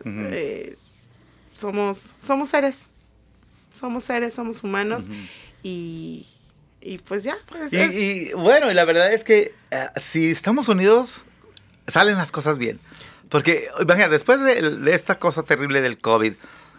somos, 1.56 2.14
somos 2.18 2.48
seres, 2.48 2.90
somos 3.72 4.04
seres, 4.04 4.34
somos 4.34 4.62
humanos 4.62 5.04
y 5.62 6.26
y 6.82 6.98
pues 6.98 7.22
ya. 7.22 7.36
Pues, 7.48 7.72
y, 7.72 8.32
bueno, 8.34 8.70
y 8.70 8.74
la 8.74 8.84
verdad 8.84 9.12
es 9.12 9.24
que 9.24 9.54
eh, 9.70 9.88
si 10.00 10.30
estamos 10.30 10.68
unidos, 10.68 11.24
salen 11.86 12.16
las 12.16 12.32
cosas 12.32 12.58
bien. 12.58 12.80
Porque, 13.28 13.68
imagínate, 13.80 14.12
después 14.12 14.42
de, 14.42 14.92
esta 14.92 15.18
cosa 15.18 15.42
terrible 15.42 15.80
del 15.80 15.98
COVID, 15.98 16.34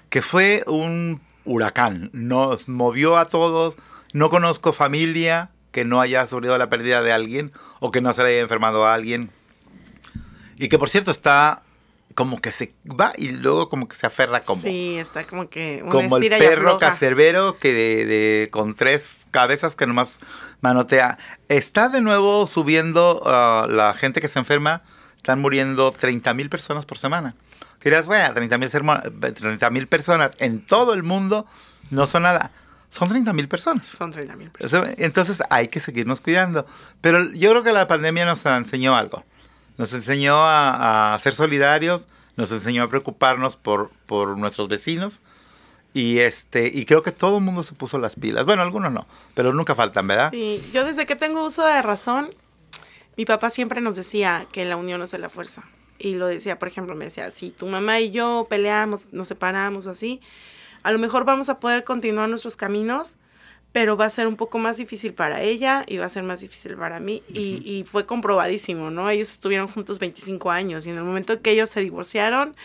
que 0.10 0.22
fue 0.22 0.64
un 0.68 1.22
huracán, 1.46 2.10
nos 2.14 2.70
movió 2.70 3.18
a 3.18 3.26
todos, 3.26 3.76
no 4.14 4.30
conozco 4.30 4.72
familia 4.72 5.50
que 5.72 5.86
no 5.86 6.00
haya 6.00 6.28
sufrido 6.28 6.56
la 6.58 6.70
pérdida 6.70 7.02
de 7.02 7.12
alguien 7.12 7.52
o 7.80 7.90
que 7.90 8.02
no 8.02 8.14
se 8.14 8.22
le 8.22 8.30
haya 8.30 8.42
enfermado 8.42 8.86
a 8.86 8.94
alguien. 8.94 9.32
Y 10.60 10.70
que 10.70 10.78
por 10.78 10.90
cierto 10.90 11.10
está 11.10 11.64
como 12.16 12.40
que 12.42 12.52
se 12.52 12.74
va 12.86 13.14
y 13.18 13.30
luego 13.30 13.70
como 13.70 13.88
que 13.88 13.96
se 13.96 14.08
aferra 14.08 14.42
como 14.42 14.62
sí 14.62 14.98
está 14.98 15.24
como 15.24 15.50
que 15.50 15.84
como 15.90 16.18
el 16.18 16.30
perro 16.30 16.78
cacerbero 16.80 17.56
que 17.56 17.74
de, 17.74 18.50
con 18.52 18.76
tres 18.76 19.26
cabezas 19.32 19.76
que 19.76 19.88
nomás 19.88 20.20
manotea 20.62 21.18
está 21.50 21.90
de 21.90 22.02
nuevo 22.02 22.48
subiendo 22.48 23.22
uh, 23.22 23.70
la 23.70 23.94
gente 23.98 24.22
que 24.22 24.28
se 24.28 24.40
enferma 24.40 24.84
están 25.18 25.40
muriendo 25.40 25.92
30 25.92 26.34
mil 26.34 26.50
personas 26.50 26.86
por 26.86 26.98
semana 26.98 27.36
dirás 27.84 28.06
bueno 28.06 28.34
30 28.34 29.70
mil 29.70 29.88
personas 29.88 30.36
en 30.40 30.66
todo 30.66 30.94
el 30.94 31.04
mundo 31.04 31.46
no 31.90 32.06
son 32.06 32.24
nada 32.24 32.52
son 32.90 33.10
30 33.10 33.34
mil 33.34 33.48
personas. 33.48 33.88
Son 33.88 34.12
30 34.12 34.36
mil 34.36 34.52
personas. 34.52 34.94
Entonces 35.00 35.42
hay 35.50 35.68
que 35.68 35.80
seguirnos 35.80 36.22
cuidando. 36.22 36.68
Pero 37.02 37.32
yo 37.32 37.50
creo 37.50 37.64
que 37.64 37.72
la 37.72 37.88
pandemia 37.88 38.24
nos 38.24 38.46
enseñó 38.46 38.96
algo 38.96 39.26
nos 39.78 39.94
enseñó 39.94 40.36
a, 40.38 41.18
ser 41.22 41.34
solidarios, 41.34 42.08
nos 42.36 42.52
enseñó 42.52 42.84
a 42.84 42.90
preocuparnos 42.90 43.58
por, 43.58 43.92
por 44.06 44.38
nuestros 44.38 44.68
vecinos 44.68 45.22
Y 45.94 46.20
este, 46.20 46.72
y 46.74 46.86
creo 46.86 47.04
que 47.04 47.12
todo 47.12 47.38
el 47.38 47.44
mundo 47.44 47.64
se 47.64 47.76
puso 47.76 47.98
las 48.00 48.16
pilas. 48.16 48.46
Bueno, 48.46 48.64
algunos 48.64 48.92
no, 48.92 49.08
pero 49.36 49.54
nunca 49.54 49.76
faltan, 49.76 50.08
¿verdad? 50.08 50.32
Sí, 50.32 50.64
yo 50.74 50.86
desde 50.86 51.06
que 51.06 51.16
tengo 51.16 51.46
uso 51.46 51.66
de 51.66 51.82
razón, 51.82 52.34
mi 53.18 53.26
papá 53.26 53.50
siempre 53.50 53.82
nos 53.82 53.96
decía 53.96 54.48
que 54.52 54.66
la 54.66 54.78
unión 54.78 55.02
hace 55.02 55.18
la 55.18 55.30
fuerza. 55.30 55.64
Y 56.00 56.16
lo 56.16 56.28
decía, 56.28 56.58
por 56.60 56.68
ejemplo, 56.68 56.96
me 56.96 57.06
decía, 57.06 57.30
si 57.32 57.52
tu 57.52 57.68
mamá 57.68 58.00
y 58.00 58.12
yo 58.12 58.48
peleamos, 58.50 59.10
nos 59.12 59.28
separamos 59.28 59.86
o 59.86 59.92
así, 59.92 60.20
a 60.82 60.92
lo 60.92 61.00
mejor 61.00 61.24
vamos 61.26 61.50
a 61.50 61.60
poder 61.60 61.84
continuar 61.84 62.28
nuestros 62.28 62.58
caminos, 62.58 63.18
pero 63.74 63.98
va 63.98 64.06
a 64.06 64.10
ser 64.10 64.28
un 64.28 64.38
poco 64.38 64.60
más 64.60 64.78
difícil 64.78 65.14
para 65.14 65.42
ella 65.42 65.84
y 65.88 65.98
va 65.98 66.06
a 66.06 66.10
ser 66.10 66.24
más 66.24 66.40
difícil 66.40 66.78
para 66.78 67.00
mí. 67.00 67.24
y, 67.28 67.62
y, 67.66 67.84
fue 67.84 68.06
comprobadísimo, 68.06 68.92
¿no? 68.92 69.10
Ellos 69.10 69.32
estuvieron 69.32 69.68
juntos 69.68 70.00
25 70.00 70.52
años 70.52 70.86
y 70.86 70.92
en 70.92 70.98
el 70.98 71.04
momento 71.04 71.42
que 71.42 71.52
ellos 71.52 71.70
se 71.70 71.82
divorciaron, 71.82 72.56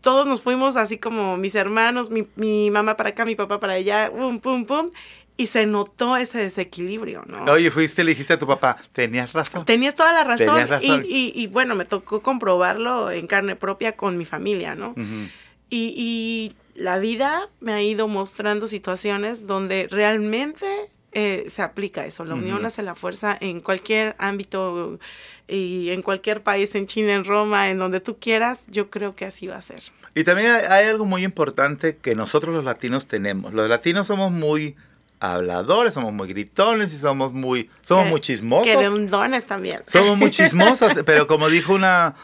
todos 0.00 0.26
nos 0.26 0.42
fuimos 0.42 0.76
así 0.76 0.98
como 0.98 1.36
mis 1.36 1.54
hermanos, 1.54 2.10
mi, 2.10 2.26
mi 2.36 2.70
mamá 2.70 2.96
para 2.96 3.10
acá, 3.10 3.24
mi 3.24 3.36
papá 3.36 3.60
para 3.60 3.74
allá, 3.74 4.10
pum, 4.10 4.40
pum, 4.40 4.64
pum. 4.64 4.90
Y 5.36 5.48
se 5.48 5.66
notó 5.66 6.16
ese 6.16 6.38
desequilibrio, 6.38 7.24
¿no? 7.26 7.50
Oye, 7.50 7.68
fuiste 7.72 8.02
y 8.02 8.04
le 8.04 8.10
dijiste 8.12 8.34
a 8.34 8.38
tu 8.38 8.46
papá, 8.46 8.76
tenías 8.92 9.32
razón. 9.32 9.64
Tenías 9.64 9.96
toda 9.96 10.12
la 10.12 10.22
razón. 10.22 10.46
Tenías 10.46 10.70
razón. 10.70 11.04
Y, 11.04 11.32
y, 11.34 11.42
y, 11.42 11.46
bueno, 11.48 11.74
me 11.74 11.84
tocó 11.86 12.22
comprobarlo 12.22 13.10
en 13.10 13.26
carne 13.26 13.56
propia 13.56 13.96
con 13.96 14.16
mi 14.16 14.24
familia, 14.26 14.76
¿no? 14.76 14.90
Uh 14.90 15.00
-huh. 15.00 15.30
Y, 15.70 15.94
y, 15.96 16.56
la 16.74 16.98
vida 16.98 17.48
me 17.60 17.72
ha 17.72 17.80
ido 17.80 18.08
mostrando 18.08 18.66
situaciones 18.66 19.46
donde 19.46 19.86
realmente 19.88 20.66
eh, 21.12 21.44
se 21.48 21.62
aplica 21.62 22.04
eso. 22.04 22.24
La 22.24 22.34
unión 22.34 22.58
uh 22.58 22.62
-huh. 22.62 22.66
hace 22.66 22.82
la 22.82 22.96
fuerza 22.96 23.36
en 23.40 23.60
cualquier 23.60 24.16
ámbito 24.18 24.98
y 25.46 25.90
en 25.90 26.02
cualquier 26.02 26.42
país, 26.42 26.74
en 26.74 26.86
China, 26.86 27.12
en 27.12 27.24
Roma, 27.24 27.70
en 27.70 27.78
donde 27.78 28.00
tú 28.00 28.18
quieras, 28.18 28.62
yo 28.66 28.90
creo 28.90 29.14
que 29.14 29.24
así 29.24 29.46
va 29.46 29.56
a 29.56 29.62
ser. 29.62 29.82
Y 30.16 30.24
también 30.24 30.50
hay 30.68 30.86
algo 30.86 31.04
muy 31.04 31.22
importante 31.22 31.96
que 31.96 32.16
nosotros 32.16 32.54
los 32.54 32.64
latinos 32.64 33.06
tenemos. 33.06 33.52
Los 33.52 33.68
latinos 33.68 34.08
somos 34.08 34.32
muy 34.32 34.74
habladores, 35.20 35.94
somos 35.94 36.12
muy 36.12 36.28
gritones 36.28 36.92
y 36.92 36.98
somos 36.98 37.32
muy, 37.32 37.70
somos 37.82 38.04
que, 38.04 38.10
muy 38.10 38.20
chismosos. 38.20 38.66
Querendones 38.68 39.46
también. 39.46 39.82
Somos 39.86 40.16
muy 40.16 40.30
chismosos, 40.32 40.92
pero 41.04 41.26
como 41.26 41.48
dijo 41.48 41.74
una, 41.74 42.14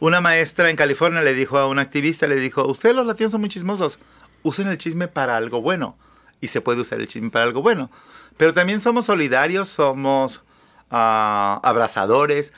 una 0.00 0.20
maestra 0.20 0.70
en 0.70 0.76
California, 0.76 1.22
le 1.22 1.34
dijo 1.34 1.58
a 1.58 1.66
una 1.66 1.82
activista, 1.82 2.26
le 2.26 2.36
dijo, 2.36 2.66
ustedes 2.66 2.94
los 2.94 3.06
latinos 3.06 3.32
son 3.32 3.40
muy 3.40 3.50
chismosos, 3.50 3.98
usen 4.42 4.68
el 4.68 4.78
chisme 4.78 5.08
para 5.08 5.36
algo 5.36 5.60
bueno. 5.60 5.96
Y 6.40 6.48
se 6.48 6.60
puede 6.60 6.80
usar 6.80 7.00
el 7.00 7.08
chisme 7.08 7.30
para 7.30 7.44
algo 7.44 7.62
bueno. 7.62 7.90
Pero 8.36 8.54
también 8.54 8.80
somos 8.80 9.06
solidarios, 9.06 9.68
somos 9.68 10.44
uh, 10.90 11.58
abrazadores. 11.62 12.52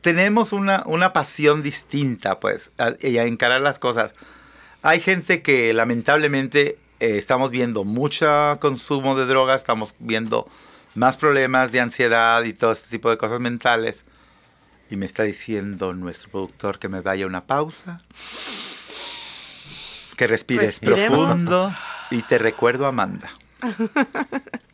Tenemos 0.00 0.52
una, 0.52 0.82
una 0.86 1.12
pasión 1.12 1.62
distinta, 1.62 2.40
pues, 2.40 2.72
a, 2.78 2.86
a 2.86 3.24
encarar 3.26 3.60
las 3.60 3.78
cosas. 3.78 4.12
Hay 4.82 5.00
gente 5.00 5.40
que 5.40 5.72
lamentablemente 5.72 6.78
eh, 6.98 7.16
estamos 7.16 7.52
viendo 7.52 7.84
mucho 7.84 8.58
consumo 8.60 9.14
de 9.14 9.26
drogas, 9.26 9.60
estamos 9.60 9.94
viendo 10.00 10.48
más 10.96 11.16
problemas 11.16 11.70
de 11.70 11.80
ansiedad 11.80 12.42
y 12.42 12.54
todo 12.54 12.72
este 12.72 12.88
tipo 12.88 13.08
de 13.08 13.16
cosas 13.16 13.38
mentales. 13.38 14.04
Y 14.94 14.96
me 14.96 15.06
está 15.06 15.24
diciendo 15.24 15.92
nuestro 15.92 16.30
productor 16.30 16.78
que 16.78 16.88
me 16.88 17.00
vaya 17.00 17.26
una 17.26 17.46
pausa, 17.46 17.98
que 20.16 20.28
respires 20.28 20.78
profundo 20.78 21.74
y 22.12 22.22
te 22.22 22.38
recuerdo, 22.38 22.86
Amanda. 22.86 23.28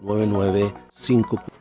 206 0.00 0.74
335 0.90 1.52
9954. 1.52 1.58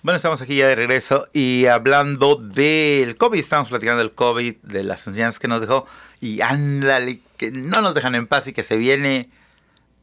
Bueno, 0.00 0.16
estamos 0.16 0.40
aquí 0.40 0.56
ya 0.56 0.68
de 0.68 0.76
regreso 0.76 1.26
y 1.32 1.66
hablando 1.66 2.36
del 2.36 3.16
COVID, 3.16 3.40
estamos 3.40 3.68
platicando 3.68 3.98
del 3.98 4.12
COVID, 4.12 4.56
de 4.62 4.84
las 4.84 5.06
enseñanzas 5.06 5.40
que 5.40 5.48
nos 5.48 5.60
dejó 5.60 5.86
y 6.20 6.40
ándale, 6.40 7.20
que 7.36 7.50
no 7.50 7.82
nos 7.82 7.94
dejan 7.94 8.14
en 8.14 8.26
paz 8.26 8.46
y 8.46 8.52
que 8.52 8.62
se 8.62 8.76
viene 8.76 9.28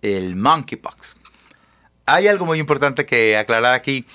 el 0.01 0.35
monkeypox. 0.35 1.15
Hay 2.05 2.27
algo 2.27 2.45
muy 2.45 2.59
importante 2.59 3.05
que 3.05 3.37
aclarar 3.37 3.73
aquí. 3.73 4.05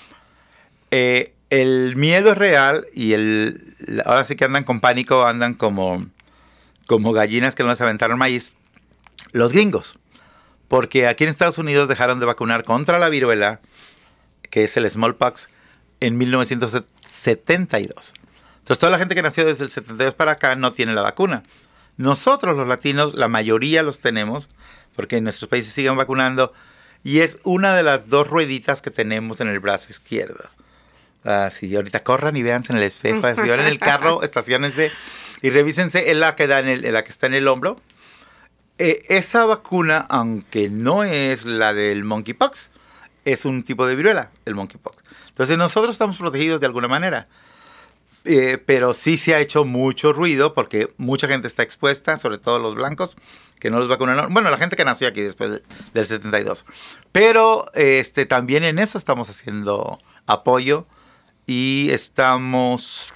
Eh, 0.90 1.34
el 1.48 1.96
miedo 1.96 2.32
es 2.32 2.38
real 2.38 2.86
y 2.94 3.14
el, 3.14 3.74
ahora 4.04 4.24
sí 4.24 4.36
que 4.36 4.44
andan 4.44 4.64
con 4.64 4.80
pánico, 4.80 5.26
andan 5.26 5.54
como, 5.54 6.06
como 6.86 7.12
gallinas 7.12 7.54
que 7.54 7.62
no 7.62 7.70
les 7.70 7.80
aventaron 7.80 8.18
maíz. 8.18 8.54
Los 9.32 9.52
gringos 9.52 9.99
porque 10.70 11.08
aquí 11.08 11.24
en 11.24 11.30
Estados 11.30 11.58
Unidos 11.58 11.88
dejaron 11.88 12.20
de 12.20 12.26
vacunar 12.26 12.62
contra 12.62 13.00
la 13.00 13.08
viruela, 13.08 13.58
que 14.50 14.62
es 14.62 14.76
el 14.76 14.88
smallpox, 14.88 15.48
en 15.98 16.16
1972. 16.16 18.14
Entonces 18.60 18.78
toda 18.78 18.92
la 18.92 18.98
gente 19.00 19.16
que 19.16 19.22
nació 19.22 19.44
desde 19.44 19.64
el 19.64 19.70
72 19.70 20.14
para 20.14 20.30
acá 20.30 20.54
no 20.54 20.72
tiene 20.72 20.94
la 20.94 21.02
vacuna. 21.02 21.42
Nosotros 21.96 22.56
los 22.56 22.68
latinos, 22.68 23.14
la 23.14 23.26
mayoría 23.26 23.82
los 23.82 23.98
tenemos, 23.98 24.48
porque 24.94 25.16
en 25.16 25.24
nuestros 25.24 25.48
países 25.48 25.72
siguen 25.72 25.96
vacunando, 25.96 26.52
y 27.02 27.18
es 27.18 27.40
una 27.42 27.74
de 27.74 27.82
las 27.82 28.08
dos 28.08 28.28
rueditas 28.28 28.80
que 28.80 28.92
tenemos 28.92 29.40
en 29.40 29.48
el 29.48 29.58
brazo 29.58 29.88
izquierdo. 29.90 30.48
Así, 31.24 31.74
ahorita 31.74 32.04
corran 32.04 32.36
y 32.36 32.44
véanse 32.44 32.72
en 32.72 32.78
el 32.78 32.84
espejo, 32.84 33.26
así, 33.26 33.40
ahora 33.40 33.62
en 33.62 33.72
el 33.72 33.80
carro, 33.80 34.22
estacionense 34.22 34.92
y 35.42 35.50
revísense 35.50 36.12
en 36.12 36.20
la 36.20 36.36
que, 36.36 36.46
da 36.46 36.60
en, 36.60 36.68
el, 36.68 36.84
en 36.84 36.92
la 36.92 37.02
que 37.02 37.10
está 37.10 37.26
en 37.26 37.34
el 37.34 37.48
hombro 37.48 37.76
eh, 38.82 39.04
esa 39.10 39.44
vacuna, 39.44 40.06
aunque 40.08 40.70
no 40.70 41.04
es 41.04 41.44
la 41.44 41.74
del 41.74 42.02
monkeypox, 42.02 42.70
es 43.26 43.44
un 43.44 43.62
tipo 43.62 43.86
de 43.86 43.94
viruela, 43.94 44.30
el 44.46 44.54
monkeypox. 44.54 44.96
Entonces 45.28 45.58
nosotros 45.58 45.90
estamos 45.90 46.16
protegidos 46.16 46.60
de 46.60 46.66
alguna 46.66 46.88
manera. 46.88 47.28
Eh, 48.24 48.56
pero 48.64 48.94
sí 48.94 49.18
se 49.18 49.34
ha 49.34 49.40
hecho 49.40 49.66
mucho 49.66 50.14
ruido 50.14 50.54
porque 50.54 50.94
mucha 50.96 51.28
gente 51.28 51.46
está 51.46 51.62
expuesta, 51.62 52.18
sobre 52.18 52.38
todo 52.38 52.58
los 52.58 52.74
blancos, 52.74 53.18
que 53.58 53.68
no 53.70 53.78
los 53.80 53.88
vacunaron. 53.88 54.32
Bueno, 54.32 54.48
la 54.48 54.56
gente 54.56 54.76
que 54.76 54.84
nació 54.86 55.08
aquí 55.08 55.20
después 55.20 55.60
del 55.92 56.06
72. 56.06 56.64
Pero 57.12 57.70
este, 57.74 58.24
también 58.24 58.64
en 58.64 58.78
eso 58.78 58.96
estamos 58.96 59.28
haciendo 59.28 59.98
apoyo 60.24 60.86
y 61.46 61.90
estamos, 61.92 63.12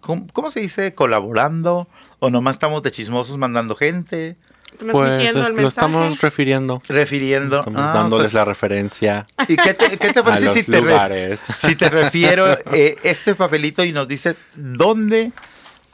¿cómo, 0.00 0.26
¿cómo 0.32 0.50
se 0.50 0.60
dice? 0.60 0.94
Colaborando 0.94 1.88
¿O 2.18 2.30
nomás 2.30 2.56
estamos 2.56 2.82
de 2.82 2.90
chismosos 2.90 3.36
mandando 3.36 3.74
gente? 3.74 4.36
Pues 4.78 5.34
es, 5.34 5.50
lo 5.50 5.68
estamos 5.68 6.20
refiriendo. 6.20 6.82
Refiriendo. 6.88 7.58
Estamos 7.58 7.80
ah, 7.80 7.92
dándoles 7.94 8.24
pues, 8.24 8.34
la 8.34 8.44
referencia. 8.44 9.26
¿Y 9.46 9.56
qué 9.56 9.74
te, 9.74 9.96
qué 9.98 10.12
te 10.12 10.22
parece 10.22 10.52
si, 10.52 10.70
te 10.70 10.80
lugares. 10.80 11.40
si 11.40 11.76
te 11.76 11.88
refiero 11.90 12.58
eh, 12.72 12.96
este 13.02 13.34
papelito 13.34 13.84
y 13.84 13.92
nos 13.92 14.08
dices 14.08 14.36
dónde 14.56 15.32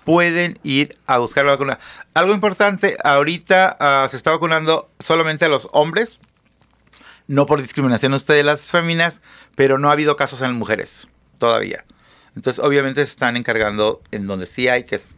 pueden 0.05 0.59
ir 0.63 0.95
a 1.07 1.19
buscar 1.19 1.45
la 1.45 1.53
vacuna? 1.53 1.79
Algo 2.15 2.33
importante, 2.33 2.97
ahorita 3.05 4.05
uh, 4.05 4.09
se 4.09 4.17
está 4.17 4.31
vacunando 4.31 4.91
solamente 4.99 5.45
a 5.45 5.49
los 5.49 5.69
hombres, 5.73 6.21
no 7.27 7.47
por 7.47 7.61
discriminación 7.61 8.15
a 8.15 8.17
ustedes 8.17 8.45
las 8.45 8.63
féminas, 8.63 9.21
pero 9.55 9.79
no 9.79 9.91
ha 9.91 9.93
habido 9.93 10.17
casos 10.17 10.41
en 10.43 10.55
mujeres 10.55 11.07
todavía. 11.39 11.85
Entonces, 12.35 12.65
obviamente 12.65 13.05
se 13.05 13.11
están 13.11 13.37
encargando 13.37 14.01
en 14.11 14.27
donde 14.27 14.47
sí 14.47 14.69
hay, 14.69 14.85
que 14.85 14.97
es 14.97 15.17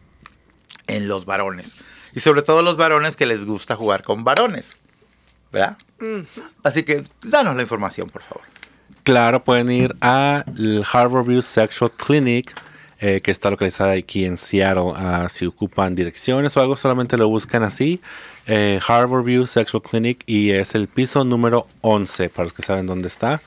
en 0.87 1.07
los 1.07 1.25
varones. 1.25 1.75
Y 2.13 2.19
sobre 2.19 2.41
todo 2.41 2.61
los 2.61 2.77
varones 2.77 3.15
que 3.15 3.25
les 3.25 3.45
gusta 3.45 3.75
jugar 3.75 4.03
con 4.03 4.23
varones. 4.23 4.75
¿Verdad? 5.51 5.77
Mm. 5.99 6.21
Así 6.63 6.83
que 6.83 7.03
danos 7.21 7.55
la 7.55 7.61
información, 7.61 8.09
por 8.09 8.23
favor. 8.23 8.43
Claro, 9.03 9.43
pueden 9.43 9.69
ir 9.69 9.95
al 9.99 10.83
Harborview 10.91 11.41
Sexual 11.41 11.91
Clinic, 11.91 12.53
eh, 12.99 13.19
que 13.21 13.31
está 13.31 13.49
localizada 13.49 13.91
aquí 13.91 14.23
en 14.25 14.37
Seattle. 14.37 14.93
Uh, 14.93 15.27
si 15.27 15.45
ocupan 15.45 15.93
direcciones 15.93 16.55
o 16.55 16.61
algo, 16.61 16.77
solamente 16.77 17.17
lo 17.17 17.27
buscan 17.27 17.63
así. 17.63 18.01
Eh, 18.47 18.79
Harborview 18.87 19.45
Sexual 19.45 19.83
Clinic 19.83 20.23
y 20.25 20.51
es 20.51 20.73
el 20.73 20.87
piso 20.87 21.25
número 21.25 21.67
11, 21.81 22.29
para 22.29 22.45
los 22.45 22.53
que 22.53 22.61
saben 22.61 22.87
dónde 22.87 23.07
está. 23.07 23.41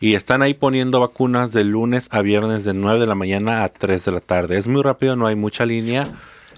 Y 0.00 0.14
están 0.14 0.42
ahí 0.42 0.54
poniendo 0.54 0.98
vacunas 0.98 1.52
de 1.52 1.64
lunes 1.64 2.08
a 2.10 2.22
viernes 2.22 2.64
de 2.64 2.74
9 2.74 3.00
de 3.00 3.06
la 3.06 3.14
mañana 3.14 3.64
a 3.64 3.68
3 3.68 4.04
de 4.04 4.12
la 4.12 4.20
tarde. 4.20 4.56
Es 4.56 4.66
muy 4.66 4.82
rápido, 4.82 5.14
no 5.14 5.26
hay 5.26 5.36
mucha 5.36 5.66
línea. 5.66 6.08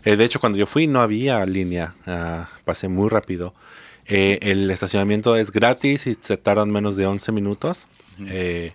Eh, 0.04 0.16
de 0.16 0.24
hecho, 0.24 0.40
cuando 0.40 0.58
yo 0.58 0.66
fui 0.66 0.86
no 0.86 1.00
había 1.00 1.44
línea, 1.46 1.94
uh, 2.06 2.44
pasé 2.64 2.88
muy 2.88 3.08
rápido. 3.08 3.54
Eh, 4.06 4.38
el 4.42 4.70
estacionamiento 4.70 5.36
es 5.36 5.50
gratis 5.50 6.06
y 6.06 6.14
se 6.14 6.36
tardan 6.36 6.70
menos 6.70 6.96
de 6.96 7.06
11 7.06 7.32
minutos. 7.32 7.86
Eh, 8.28 8.74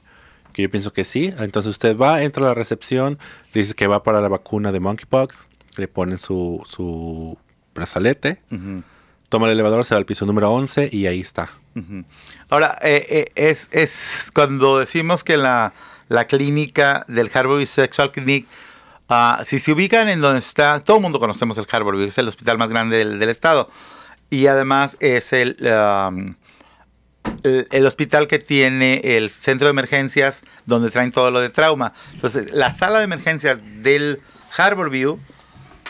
que 0.53 0.63
yo 0.63 0.71
pienso 0.71 0.91
que 0.91 1.03
sí. 1.03 1.33
Entonces 1.37 1.69
usted 1.69 1.95
va, 1.95 2.23
entra 2.23 2.43
a 2.43 2.47
la 2.49 2.53
recepción, 2.55 3.19
dice 3.53 3.75
que 3.75 3.87
va 3.87 4.03
para 4.03 4.21
la 4.21 4.27
vacuna 4.27 4.71
de 4.71 4.79
monkeypox, 4.79 5.47
le 5.77 5.87
ponen 5.87 6.17
su, 6.17 6.61
su 6.65 7.37
brazalete, 7.75 8.41
uh 8.51 8.55
-huh. 8.55 8.83
toma 9.29 9.45
el 9.45 9.53
elevador, 9.53 9.85
se 9.85 9.93
va 9.93 9.99
al 9.99 10.05
piso 10.05 10.25
número 10.25 10.51
11 10.51 10.89
y 10.91 11.05
ahí 11.05 11.21
está. 11.21 11.49
Ahora, 12.49 12.77
eh, 12.81 13.31
es, 13.35 13.69
es 13.71 14.25
cuando 14.33 14.79
decimos 14.79 15.23
que 15.23 15.37
la, 15.37 15.73
la 16.09 16.25
clínica 16.25 17.05
del 17.07 17.29
Harborview 17.33 17.65
Sexual 17.65 18.11
Clinic, 18.11 18.47
ah, 19.09 19.41
si 19.43 19.59
se 19.59 19.71
ubican 19.71 20.09
en 20.09 20.21
donde 20.21 20.39
está, 20.39 20.79
todo 20.79 20.97
el 20.97 21.03
mundo 21.03 21.19
conocemos 21.19 21.57
el 21.57 21.67
Harborview, 21.69 22.07
es 22.07 22.17
el 22.17 22.27
hospital 22.27 22.57
más 22.57 22.69
grande 22.69 22.97
del, 22.97 23.19
del 23.19 23.29
estado. 23.29 23.69
Y 24.29 24.47
además 24.47 24.95
es 24.99 25.33
el, 25.33 25.57
um, 25.61 26.35
el, 27.43 27.67
el 27.71 27.85
hospital 27.85 28.27
que 28.27 28.39
tiene 28.39 29.01
el 29.03 29.29
centro 29.29 29.65
de 29.65 29.71
emergencias 29.71 30.43
donde 30.65 30.91
traen 30.91 31.11
todo 31.11 31.31
lo 31.31 31.39
de 31.39 31.49
trauma. 31.49 31.93
Entonces, 32.13 32.51
la 32.53 32.71
sala 32.71 32.99
de 32.99 33.05
emergencias 33.05 33.59
del 33.81 34.21
Harborview, 34.55 35.19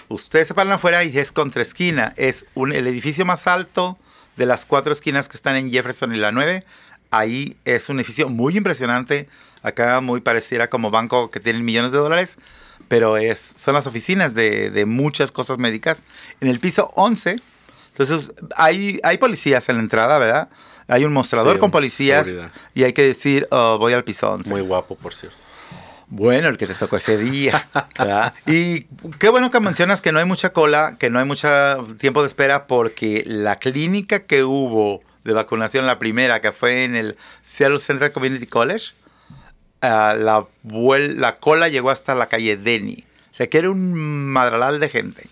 ustedes 0.07 0.47
se 0.47 0.53
paran 0.53 0.73
afuera 0.73 1.03
y 1.03 1.17
es 1.17 1.31
contra 1.31 1.61
esquina. 1.61 2.13
Es 2.17 2.45
un, 2.53 2.73
el 2.73 2.87
edificio 2.87 3.25
más 3.25 3.47
alto 3.47 3.97
de 4.35 4.45
las 4.45 4.65
cuatro 4.65 4.93
esquinas 4.93 5.27
que 5.27 5.37
están 5.37 5.55
en 5.55 5.71
Jefferson 5.71 6.13
y 6.13 6.17
la 6.17 6.31
9. 6.31 6.63
Ahí 7.11 7.57
es 7.65 7.89
un 7.89 7.99
edificio 7.99 8.29
muy 8.29 8.57
impresionante. 8.57 9.27
Acá 9.61 9.99
muy 10.01 10.21
pareciera 10.21 10.69
como 10.69 10.91
banco 10.91 11.29
que 11.29 11.39
tienen 11.39 11.65
millones 11.65 11.91
de 11.91 11.97
dólares. 11.97 12.37
Pero 12.89 13.15
es, 13.15 13.53
son 13.57 13.75
las 13.75 13.87
oficinas 13.87 14.33
de, 14.33 14.69
de 14.69 14.85
muchas 14.85 15.31
cosas 15.31 15.57
médicas. 15.57 16.03
En 16.41 16.49
el 16.49 16.59
piso 16.59 16.91
11, 16.95 17.39
entonces 17.93 18.33
hay, 18.57 18.99
hay 19.03 19.17
policías 19.17 19.69
en 19.69 19.77
la 19.77 19.81
entrada, 19.83 20.19
¿verdad? 20.19 20.49
Hay 20.87 21.05
un 21.05 21.13
mostrador 21.13 21.53
Sí, 21.55 21.59
con 21.59 21.71
policías 21.71 22.25
seguridad. 22.25 22.51
y 22.73 22.83
hay 22.83 22.93
que 22.93 23.03
decir, 23.03 23.47
oh, 23.51 23.77
voy 23.77 23.93
al 23.93 24.03
piso 24.03 24.29
11. 24.31 24.49
Muy 24.49 24.61
guapo, 24.61 24.95
por 24.95 25.13
cierto. 25.13 25.37
Bueno, 26.07 26.47
el 26.47 26.57
que 26.57 26.65
te 26.65 26.73
tocó 26.73 26.97
ese 26.97 27.17
día. 27.19 27.67
¿verdad? 27.97 28.33
Y 28.47 28.85
qué 29.19 29.29
bueno 29.29 29.51
que 29.51 29.59
mencionas 29.59 30.01
que 30.01 30.11
no 30.11 30.17
hay 30.17 30.25
mucha 30.25 30.51
cola, 30.51 30.95
que 30.99 31.11
no 31.11 31.19
hay 31.19 31.25
mucho 31.25 31.47
tiempo 31.99 32.21
de 32.23 32.27
espera, 32.27 32.65
porque 32.65 33.23
la 33.27 33.55
clínica 33.57 34.21
que 34.21 34.43
hubo 34.43 35.03
de 35.23 35.33
vacunación, 35.33 35.85
la 35.85 35.99
primera, 35.99 36.41
que 36.41 36.51
fue 36.51 36.83
en 36.85 36.95
el 36.95 37.15
Seattle 37.43 37.77
Central 37.77 38.11
Community 38.11 38.47
College, 38.47 38.93
la, 39.81 40.45
vuel- 40.63 41.15
la 41.15 41.35
cola 41.37 41.67
llegó 41.69 41.89
hasta 41.89 42.15
la 42.15 42.27
calle 42.27 42.57
Denny. 42.57 43.03
O 43.31 43.35
sea, 43.35 43.47
que 43.47 43.57
era 43.59 43.69
un 43.69 44.27
madral 44.27 44.79
de 44.79 44.89
gente. 44.89 45.27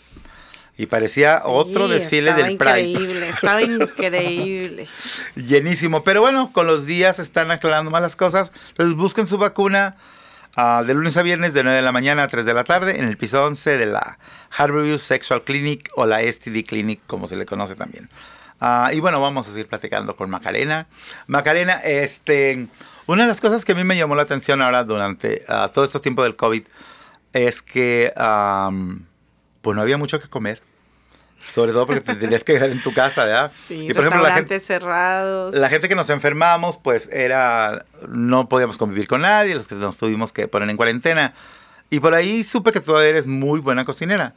Y 0.80 0.86
parecía 0.86 1.42
otro 1.44 1.88
Sí, 1.88 1.94
desfile 1.94 2.30
estaba 2.30 2.48
del 2.48 2.58
Pride. 2.58 2.82
increíble, 2.84 3.30
estaba 3.30 3.62
increíble. 3.64 4.88
Llenísimo. 5.36 6.04
Pero 6.04 6.22
bueno, 6.22 6.52
con 6.54 6.68
los 6.68 6.86
días 6.86 7.20
están 7.20 7.52
aclarando 7.52 7.90
más 7.92 8.02
las 8.02 8.16
cosas. 8.16 8.52
Entonces 8.70 8.96
busquen 8.96 9.26
su 9.28 9.38
vacuna 9.40 9.96
ah, 10.56 10.84
de 10.86 10.94
lunes 10.94 11.18
a 11.18 11.24
viernes 11.24 11.54
de 11.54 11.64
9 11.64 11.78
de 11.78 11.82
la 11.84 11.92
mañana 11.92 12.24
a 12.24 12.28
3 12.28 12.46
de 12.46 12.54
la 12.54 12.64
tarde 12.64 13.00
en 13.00 13.06
el 13.08 13.18
piso 13.18 13.44
11 13.44 13.78
de 13.78 13.86
la 13.88 14.20
Harborview 14.56 15.00
Sexual 15.00 15.44
Clinic 15.44 15.90
o 15.96 16.06
la 16.06 16.20
STD 16.22 16.64
Clinic, 16.66 17.02
como 17.08 17.28
se 17.28 17.36
le 17.36 17.46
conoce 17.48 17.76
también. 17.76 18.08
Ah, 18.60 18.92
y 18.94 19.00
bueno, 19.00 19.20
vamos 19.20 19.48
a 19.48 19.52
seguir 19.52 19.68
platicando 19.68 20.16
con 20.16 20.30
Macarena. 20.30 20.88
Macarena, 21.26 21.74
este, 21.84 22.68
una 23.08 23.24
de 23.24 23.30
las 23.30 23.42
cosas 23.42 23.66
que 23.66 23.72
a 23.72 23.76
mí 23.76 23.84
me 23.84 23.98
llamó 23.98 24.16
la 24.16 24.24
atención 24.24 24.62
ahora 24.62 24.84
durante 24.84 25.44
ah, 25.48 25.72
todo 25.74 25.86
este 25.86 26.00
tiempo 26.00 26.24
del 26.24 26.36
COVID 26.36 26.64
es 27.34 27.62
que 27.62 28.14
pues 29.62 29.76
no 29.76 29.82
había 29.82 29.98
mucho 29.98 30.20
que 30.20 30.28
comer. 30.28 30.62
Sobre 31.52 31.72
todo 31.72 31.86
porque 31.86 32.02
te 32.02 32.16
tenías 32.20 32.44
que 32.44 32.54
quedar 32.54 32.70
en 32.70 32.82
tu 32.82 32.94
casa, 32.94 33.26
¿verdad? 33.26 33.52
Sí, 33.54 33.88
y 33.90 33.94
por 33.94 34.06
ejemplo, 34.06 34.22
la 34.22 34.36
gente, 34.36 34.60
cerrados. 34.60 35.56
la 35.56 35.70
gente 35.70 35.88
que 35.88 35.96
nos 35.96 36.10
enfermamos, 36.10 36.78
pues 36.78 37.10
era. 37.12 37.86
No 38.10 38.50
podíamos 38.50 38.78
convivir 38.78 39.08
con 39.08 39.22
nadie, 39.22 39.56
los 39.56 39.68
que 39.68 39.76
nos 39.76 39.98
tuvimos 39.98 40.34
que 40.34 40.48
poner 40.48 40.70
en 40.70 40.78
cuarentena. 40.78 41.34
Y 41.90 42.02
por 42.02 42.14
ahí 42.14 42.44
supe 42.44 42.72
que 42.72 42.82
tú 42.82 42.98
eres 42.98 43.26
muy 43.26 43.62
buena 43.62 43.86
cocinera. 43.86 44.36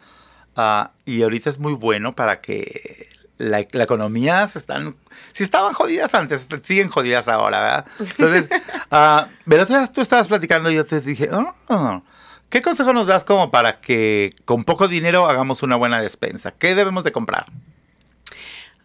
Ah, 0.57 0.93
y 1.05 1.23
ahorita 1.23 1.51
es 1.51 1.59
muy 1.59 1.75
bueno 1.75 2.13
para 2.13 2.41
que 2.41 3.09
la, 3.41 3.67
la 3.73 3.85
economía 3.85 4.47
se 4.47 4.59
están. 4.59 4.95
Si 5.33 5.43
estaban 5.43 5.73
jodidas 5.73 6.15
antes, 6.15 6.47
siguen 6.63 6.89
jodidas 6.89 7.27
ahora, 7.27 7.61
¿verdad? 7.61 7.87
Entonces, 7.99 8.49
ah, 8.91 9.29
pero 9.49 9.67
tú, 9.67 10.01
estabas 10.01 10.29
platicando 10.29 10.71
y 10.71 10.75
yo 10.75 10.85
te 10.85 11.01
dije, 11.01 11.31
"Oh, 11.33 12.03
¿qué 12.51 12.61
consejo 12.61 12.93
nos 12.93 13.07
das 13.07 13.25
como 13.25 13.51
para 13.51 13.81
que 13.81 14.35
con 14.45 14.65
poco 14.65 14.89
dinero 14.89 15.29
hagamos 15.29 15.63
una 15.63 15.77
buena 15.77 16.01
despensa? 16.01 16.53
¿Qué 16.53 16.75
debemos 16.75 17.03
de 17.05 17.13
comprar? 17.13 17.47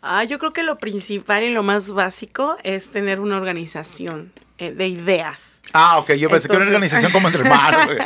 Ah, 0.01 0.23
yo 0.23 0.39
creo 0.39 0.53
que 0.53 0.63
lo 0.63 0.77
principal 0.77 1.43
y 1.43 1.51
lo 1.51 1.63
más 1.63 1.91
básico 1.91 2.56
es 2.63 2.91
tener 2.91 3.19
una 3.19 3.38
organización 3.38 4.32
eh, 4.60 4.71
de 4.71 4.88
ideas. 4.88 5.60
Ah, 5.73 5.97
ok, 5.97 6.13
yo 6.13 6.30
pensé 6.30 6.47
que 6.47 6.56
era 6.56 6.63
una 6.63 6.73
organización 6.73 7.12
como 7.12 7.27
entre 7.27 7.43
güey. 7.86 7.97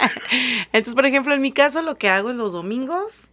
Entonces, 0.71 0.95
por 0.95 1.06
ejemplo, 1.06 1.34
en 1.34 1.41
mi 1.41 1.52
caso 1.52 1.82
lo 1.82 1.95
que 1.95 2.10
hago 2.10 2.32
es 2.32 2.38
los 2.38 2.54
domingos, 2.54 3.28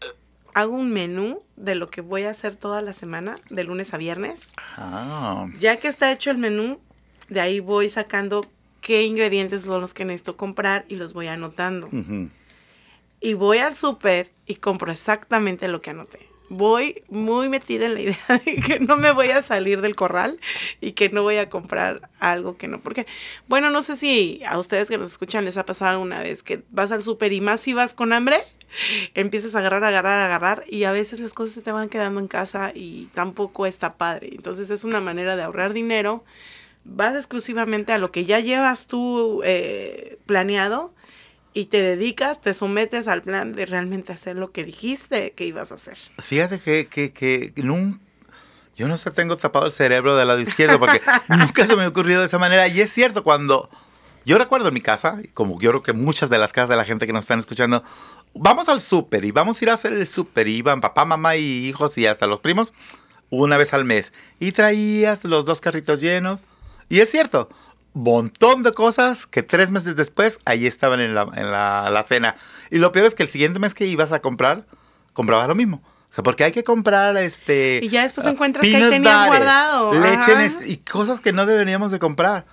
hago 0.57 0.75
un 0.75 0.90
menú 0.90 1.42
de 1.57 1.75
lo 1.75 1.88
que 1.88 2.01
voy 2.01 2.23
a 2.23 2.31
hacer 2.31 2.57
toda 2.57 2.81
la 2.81 2.95
semana, 2.95 3.35
de 3.51 3.62
lunes 3.62 3.92
a 3.92 3.99
viernes. 3.99 4.55
Ah, 4.79 5.47
Ya 5.59 5.77
que 5.77 5.87
está 5.87 6.11
hecho 6.11 6.31
el 6.31 6.38
menú, 6.38 6.81
de 7.29 7.42
ahí 7.42 7.61
voy 7.61 7.90
sacando 7.90 8.40
qué 8.81 9.03
ingredientes 9.03 9.62
son 9.62 9.83
los 9.83 9.92
que 9.92 10.07
necesito 10.07 10.38
comprar 10.38 10.87
y 10.88 10.95
los 10.95 11.12
voy 11.12 11.27
anotando. 11.27 11.90
Y 13.21 13.35
voy 13.35 13.59
al 13.59 13.77
súper 13.77 14.33
y 14.47 14.55
compro 14.55 14.90
exactamente 14.90 15.69
lo 15.69 15.83
que 15.83 15.90
anoté. 15.90 16.27
Voy 16.49 17.03
muy 17.11 17.51
metida 17.51 17.85
en 17.85 17.92
la 17.92 18.01
idea 18.01 18.19
de 18.47 18.57
que 18.62 18.81
no 18.81 18.97
me 18.97 19.12
voy 19.12 19.29
a 19.33 19.42
salir 19.42 19.83
del 19.83 19.95
corral 19.95 20.40
y 20.81 20.92
que 20.92 21.11
no 21.11 21.23
voy 21.23 21.37
a 21.37 21.51
comprar 21.51 22.09
algo 22.19 22.57
que 22.57 22.66
no. 22.66 22.81
Porque, 22.81 23.07
bueno, 23.47 23.69
no 23.69 23.83
sé 23.83 23.95
si 23.97 24.40
a 24.49 24.57
ustedes 24.59 24.88
que 24.88 24.97
nos 24.97 25.11
escuchan 25.11 25.45
les 25.45 25.59
ha 25.59 25.66
pasado 25.66 25.90
alguna 25.90 26.21
vez 26.21 26.42
que 26.42 26.62
vas 26.71 26.92
al 26.92 27.03
súper 27.05 27.35
y 27.35 27.42
más 27.42 27.61
si 27.61 27.75
vas 27.75 27.92
con 27.92 28.14
hambre, 28.14 28.38
empiezas 29.15 29.55
a 29.55 29.61
agarrar, 29.61 29.85
agarrar, 29.85 30.19
agarrar 30.25 30.65
y 30.69 30.85
a 30.85 30.93
veces 30.93 31.21
las 31.21 31.33
cosas 31.35 31.55
se 31.55 31.62
te 31.62 31.73
van 31.73 31.89
quedando 31.89 32.21
en 32.21 32.29
casa 32.29 32.73
y 32.75 33.07
tampoco 33.15 33.67
está 33.67 33.95
padre. 33.95 34.31
Entonces 34.33 34.71
es 34.71 34.85
una 34.85 35.01
manera 35.01 35.37
de 35.37 35.43
ahorrar 35.43 35.73
dinero. 35.73 36.25
Vas 36.85 37.15
exclusivamente 37.17 37.93
a 37.93 37.99
lo 37.99 38.12
que 38.12 38.25
ya 38.27 38.39
llevas 38.41 38.87
tú 38.87 39.43
eh, 39.45 40.19
planeado 40.27 40.95
y 41.53 41.67
te 41.67 41.81
dedicas, 41.83 42.41
te 42.41 42.53
sometes 42.55 43.09
al 43.09 43.23
plan 43.23 43.55
de 43.55 43.67
realmente 43.67 44.12
hacer 44.12 44.37
lo 44.37 44.53
que 44.53 44.62
dijiste 44.62 45.33
que 45.33 45.47
ibas 45.47 45.73
a 45.73 45.77
hacer. 45.77 45.97
Fíjate 46.19 46.61
que, 46.61 46.87
que, 46.87 47.12
que 47.12 47.53
nun- 47.57 47.99
yo 48.77 48.87
no 48.89 48.99
sé, 48.99 49.11
tengo 49.11 49.37
tapado 49.39 49.65
el 49.65 49.73
cerebro 49.73 50.17
del 50.17 50.29
lado 50.29 50.39
izquierdo 50.41 50.79
porque 50.79 51.01
nunca 51.29 51.67
se 51.67 51.75
me 51.77 51.85
ha 51.85 51.89
ocurrido 51.89 52.21
de 52.21 52.27
esa 52.27 52.39
manera. 52.39 52.69
Y 52.69 52.81
es 52.83 52.93
cierto, 52.93 53.25
cuando 53.25 53.71
yo 54.27 54.37
recuerdo 54.37 54.69
en 54.69 54.75
mi 54.75 54.83
casa, 54.83 55.19
como 55.33 55.59
yo 55.61 55.71
creo 55.71 55.83
que 55.83 55.95
muchas 55.95 56.29
de 56.29 56.37
las 56.39 56.53
casas 56.53 56.69
de 56.69 56.77
la 56.77 56.85
gente 56.85 57.07
que 57.07 57.12
nos 57.15 57.23
están 57.25 57.39
escuchando, 57.39 57.83
vamos 58.38 58.68
al 58.68 58.81
súper 58.81 59.25
y 59.25 59.33
vamos 59.33 59.61
a 59.61 59.64
ir 59.64 59.70
a 59.70 59.75
hacer 59.75 59.92
el 59.92 60.07
súper. 60.07 60.49
Y 60.49 60.57
iban 60.57 60.81
papá, 60.81 61.05
mamá 61.05 61.37
y 61.37 61.66
hijos 61.66 61.96
y 61.99 62.07
hasta 62.07 62.27
los 62.27 62.40
primos 62.40 62.72
una 63.31 63.57
vez 63.57 63.75
al 63.75 63.85
mes. 63.85 64.12
Y 64.38 64.53
traías 64.53 65.25
los 65.25 65.44
dos 65.44 65.61
carritos 65.61 66.01
llenos. 66.01 66.40
Y 66.88 67.01
es 67.01 67.11
cierto, 67.11 67.49
montón 67.94 68.62
de 68.62 68.72
cosas 68.72 69.27
que 69.27 69.42
tres 69.42 69.70
meses 69.70 69.96
después 69.96 70.38
ahí 70.44 70.66
estaban 70.66 71.01
en 71.01 71.14
la, 71.14 71.22
en 71.35 71.51
la, 71.51 71.88
la 71.90 72.03
cena. 72.03 72.37
Y 72.70 72.79
lo 72.79 72.92
peor 72.92 73.07
es 73.07 73.14
que 73.14 73.22
el 73.22 73.29
siguiente 73.29 73.59
mes 73.59 73.75
que 73.75 73.87
ibas 73.87 74.12
a 74.12 74.20
comprar, 74.20 74.64
comprabas 75.12 75.49
lo 75.49 75.55
mismo. 75.55 75.83
O 76.11 76.14
sea, 76.14 76.22
porque 76.22 76.44
hay 76.44 76.53
que 76.53 76.64
comprar 76.64 77.16
este... 77.16 77.81
Y 77.83 77.88
ya 77.88 78.03
después 78.03 78.27
encuentras 78.27 78.64
que 78.66 78.75
ahí 78.77 78.90
tenías 78.90 79.27
guardado. 79.27 79.92
Leche 79.92 80.33
en 80.33 80.40
este- 80.40 80.68
y 80.68 80.79
cosas 80.79 81.20
que 81.20 81.33
no 81.33 81.44
deberíamos 81.46 81.90
de 81.92 81.99
comprar. 81.99 82.46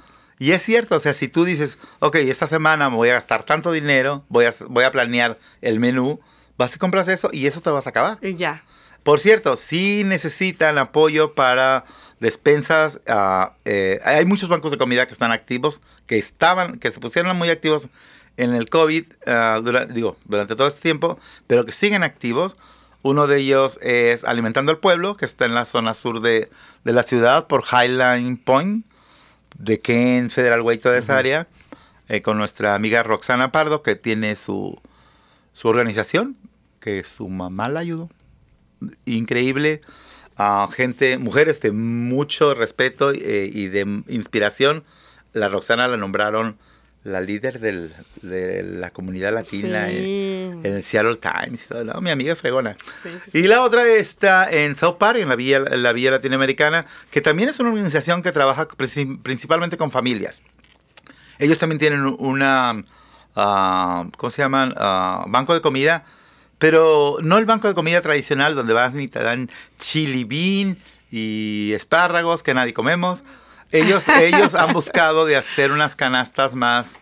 Y 0.44 0.52
es 0.52 0.62
cierto, 0.62 0.98
o 0.98 1.00
sea, 1.00 1.14
si 1.14 1.30
tú 1.30 1.46
dices, 1.46 1.80
ok, 2.00 2.16
esta 2.16 2.48
semana 2.48 2.90
me 2.90 2.98
voy 2.98 3.08
a 3.08 3.14
gastar 3.14 3.44
tanto 3.44 3.72
dinero, 3.72 4.26
voy 4.28 4.44
a, 4.44 4.54
voy 4.68 4.84
a 4.84 4.92
planear 4.92 5.38
el 5.62 5.80
menú, 5.80 6.20
vas 6.58 6.76
y 6.76 6.80
compras 6.80 7.08
eso 7.08 7.30
y 7.32 7.48
eso 7.48 7.62
te 7.62 7.70
vas 7.70 7.88
a 7.88 7.92
acabar. 7.92 8.18
Y 8.22 8.36
ya. 8.36 8.66
Por 9.04 9.22
cierto, 9.22 9.56
si 9.56 10.04
necesitan 10.04 10.78
apoyo 10.78 11.34
para 11.34 11.86
despensas, 12.20 13.00
eh, 13.64 14.02
hay 14.04 14.26
muchos 14.26 14.50
bancos 14.50 14.72
de 14.72 14.78
comida 14.78 15.06
que 15.06 15.14
están 15.14 15.32
activos, 15.32 15.80
que 16.08 16.18
estaban, 16.18 16.78
que 16.78 16.92
se 16.92 17.00
pusieron 17.00 17.38
muy 17.38 17.50
activos 17.50 17.88
en 18.36 18.54
el 18.54 18.70
COVID, 18.70 19.06
ah, 19.26 19.62
dura- 19.64 19.86
digo, 19.86 20.18
durante 20.26 20.58
todo 20.58 20.68
este 20.68 20.82
tiempo, 20.82 21.18
pero 21.48 21.64
que 21.64 21.72
siguen 21.72 22.04
activos. 22.04 22.58
Uno 23.02 23.28
de 23.28 23.38
ellos 23.38 23.80
es 23.82 24.26
Alimentando 24.26 24.74
al 24.74 24.80
Pueblo, 24.80 25.16
que 25.16 25.24
está 25.24 25.46
en 25.46 25.54
la 25.54 25.64
zona 25.64 25.94
sur 25.94 26.20
de, 26.20 26.50
de 26.84 26.92
la 26.92 27.04
ciudad, 27.04 27.48
por 27.48 27.64
Highline 27.64 28.36
Point, 28.36 28.86
de 29.58 29.80
Ken, 29.80 30.30
Federal 30.30 30.62
Way, 30.62 30.78
toda 30.78 30.98
esa 30.98 31.18
área, 31.18 31.48
eh, 32.10 32.22
con 32.22 32.38
nuestra 32.38 32.76
amiga 32.76 33.04
Roxana 33.04 33.52
Pardo, 33.52 33.82
que 33.82 33.96
tiene 33.96 34.36
su, 34.36 34.80
su 35.52 35.68
organización, 35.68 36.38
que 36.80 37.04
su 37.04 37.30
mamá 37.30 37.70
la 37.70 37.82
ayudó 37.82 38.10
increíble. 39.06 39.82
a 40.36 40.68
gente, 40.72 41.20
mujeres 41.20 41.62
de 41.62 41.72
mucho 41.72 42.56
respeto 42.56 43.12
eh, 43.12 43.50
y 43.54 43.68
de 43.68 43.82
inspiración. 44.08 44.84
La 45.32 45.48
Roxana 45.48 45.88
la 45.88 45.98
nombraron 45.98 46.58
la 47.04 47.20
líder 47.20 47.60
del- 47.60 47.94
de 48.22 48.64
la 48.64 48.92
comunidad 48.92 49.34
latina 49.34 49.88
Sí. 49.90 49.98
en, 49.98 50.62
en 50.66 50.76
el 50.78 50.84
Seattle 50.84 51.18
Times. 51.18 51.66
y 51.66 51.68
todo, 51.68 51.84
¿no? 51.84 52.00
Mi 52.02 52.12
amiga 52.12 52.36
fregona. 52.36 52.76
Sí, 53.02 53.10
sí. 53.32 53.40
Y 53.40 53.44
la 53.44 53.62
otra 53.62 53.86
está 53.88 54.50
en 54.50 54.76
South 54.76 54.98
Park, 54.98 55.18
en 55.20 55.28
la 55.30 55.36
Villa, 55.36 55.58
en 55.70 55.84
la 55.84 55.92
Villa 55.92 56.12
Latinoamericana, 56.12 56.86
que 57.12 57.20
también 57.20 57.50
es 57.50 57.60
una 57.60 57.70
organización 57.70 58.22
que 58.22 58.32
trabaja 58.32 58.68
princi- 58.70 59.22
principalmente 59.22 59.76
con 59.76 59.92
familias. 59.92 60.44
Ellos 61.40 61.58
también 61.58 61.80
tienen 61.80 62.06
una, 62.06 62.82
ah, 63.36 64.08
¿cómo 64.18 64.30
se 64.32 64.42
llaman? 64.42 64.74
Ah, 64.78 65.26
banco 65.28 65.54
de 65.54 65.62
comida, 65.62 66.06
pero 66.58 67.18
no 67.22 67.38
el 67.38 67.46
banco 67.46 67.68
de 67.68 67.74
comida 67.74 68.00
tradicional 68.02 68.56
donde 68.56 68.72
vas 68.74 68.98
y 68.98 69.08
te 69.10 69.20
dan 69.22 69.50
chili 69.78 70.24
bean 70.24 70.78
y 71.12 71.74
espárragos 71.74 72.44
que 72.44 72.54
nadie 72.54 72.74
comemos. 72.74 73.24
Ellos, 73.74 74.08
ellos 74.08 74.54
han 74.56 74.72
buscado 74.72 75.26
de 75.26 75.36
hacer 75.36 75.72
unas 75.72 75.96
canastas 75.96 76.54
más, 76.54 76.96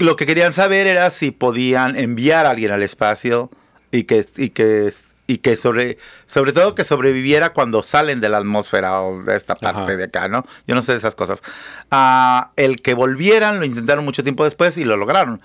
lo 0.01 0.17
que 0.17 0.27
querían 0.27 0.53
saber 0.53 0.87
era 0.87 1.11
si 1.11 1.31
podían 1.31 1.97
enviar 1.97 2.47
a 2.47 2.51
alguien 2.51 2.73
al 2.73 2.83
espacio 2.83 3.51
y 3.93 4.05
que, 4.05 4.25
y 4.37 4.51
que, 4.51 4.93
y 5.29 5.39
que 5.39 5.57
sobre, 5.57 5.99
sobre 6.27 6.53
todo 6.53 6.75
que 6.75 6.83
sobreviviera 6.85 7.53
cuando 7.53 7.83
salen 7.83 8.21
de 8.21 8.29
la 8.29 8.39
atmósfera 8.39 9.03
o 9.03 9.23
de 9.23 9.37
esta 9.37 9.55
parte 9.55 9.81
Ajá. 9.83 9.97
de 9.97 10.05
acá, 10.05 10.29
¿no? 10.29 10.45
Yo 10.67 10.75
no 10.75 10.83
sé 10.83 10.93
de 10.93 10.99
esas 10.99 11.15
cosas. 11.15 11.43
Ah, 11.91 12.53
el 12.57 12.81
que 12.83 12.95
volvieran 12.95 13.59
lo 13.61 13.65
intentaron 13.67 14.05
mucho 14.05 14.23
tiempo 14.23 14.45
después 14.45 14.79
y 14.79 14.85
lo 14.85 14.97
lograron. 14.97 15.41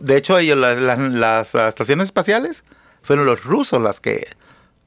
De 0.00 0.16
hecho, 0.16 0.38
ellos, 0.38 0.56
las, 0.56 0.78
las- 0.80 0.98
las, 0.98 1.54
estaciones 1.54 2.04
espaciales, 2.06 2.64
fueron 3.02 3.26
los 3.26 3.44
rusos 3.44 3.80
las 3.80 4.00
que, 4.00 4.26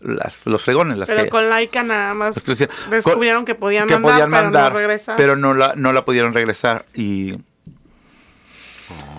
las, 0.03 0.45
los 0.45 0.63
fregones, 0.63 0.97
las 0.97 1.07
Pero 1.09 1.23
que... 1.23 1.29
con 1.29 1.49
Laika 1.49 1.83
nada 1.83 2.13
más 2.13 2.41
que 2.41 2.67
descubrieron 2.89 3.45
que 3.45 3.55
podían 3.55 3.87
que 3.87 3.95
mandar, 3.95 4.11
podían 4.13 4.29
pero 4.31 4.43
mandar, 4.43 4.71
no 4.73 4.77
regresar. 4.77 5.15
pero 5.17 5.35
no 5.35 5.53
la, 5.53 5.73
no 5.75 5.93
la 5.93 6.03
pudieron 6.05 6.33
regresar. 6.33 6.85
Y 6.93 7.35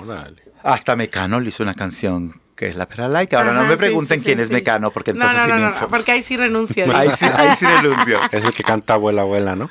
Órale. 0.02 0.42
hasta 0.62 0.96
Mecano 0.96 1.40
le 1.40 1.48
hizo 1.48 1.62
una 1.62 1.74
canción 1.74 2.40
que 2.56 2.68
es 2.68 2.76
la 2.76 2.86
perra 2.86 3.08
laica. 3.08 3.38
Ahora 3.38 3.54
no 3.54 3.64
me 3.64 3.72
sí, 3.72 3.78
pregunten 3.78 4.20
sí, 4.20 4.24
quién 4.26 4.38
sí, 4.38 4.42
es. 4.44 4.50
Mecano, 4.50 4.92
porque 4.92 5.12
entonces 5.12 5.36
no, 5.36 5.44
sí 5.44 5.48
no, 5.50 5.54
me 5.56 5.60
no, 5.62 5.68
info- 5.70 5.88
porque 5.88 6.12
ahí 6.12 6.22
sí 6.22 6.36
renuncia. 6.36 6.86
Ahí 6.96 7.10
sí, 7.18 7.24
ahí 7.24 7.56
sí 7.56 7.66
renuncio. 7.82 8.18
Es 8.30 8.44
el 8.44 8.52
que 8.52 8.62
canta 8.62 8.94
abuela, 8.94 9.22
abuela, 9.22 9.56
¿no? 9.56 9.70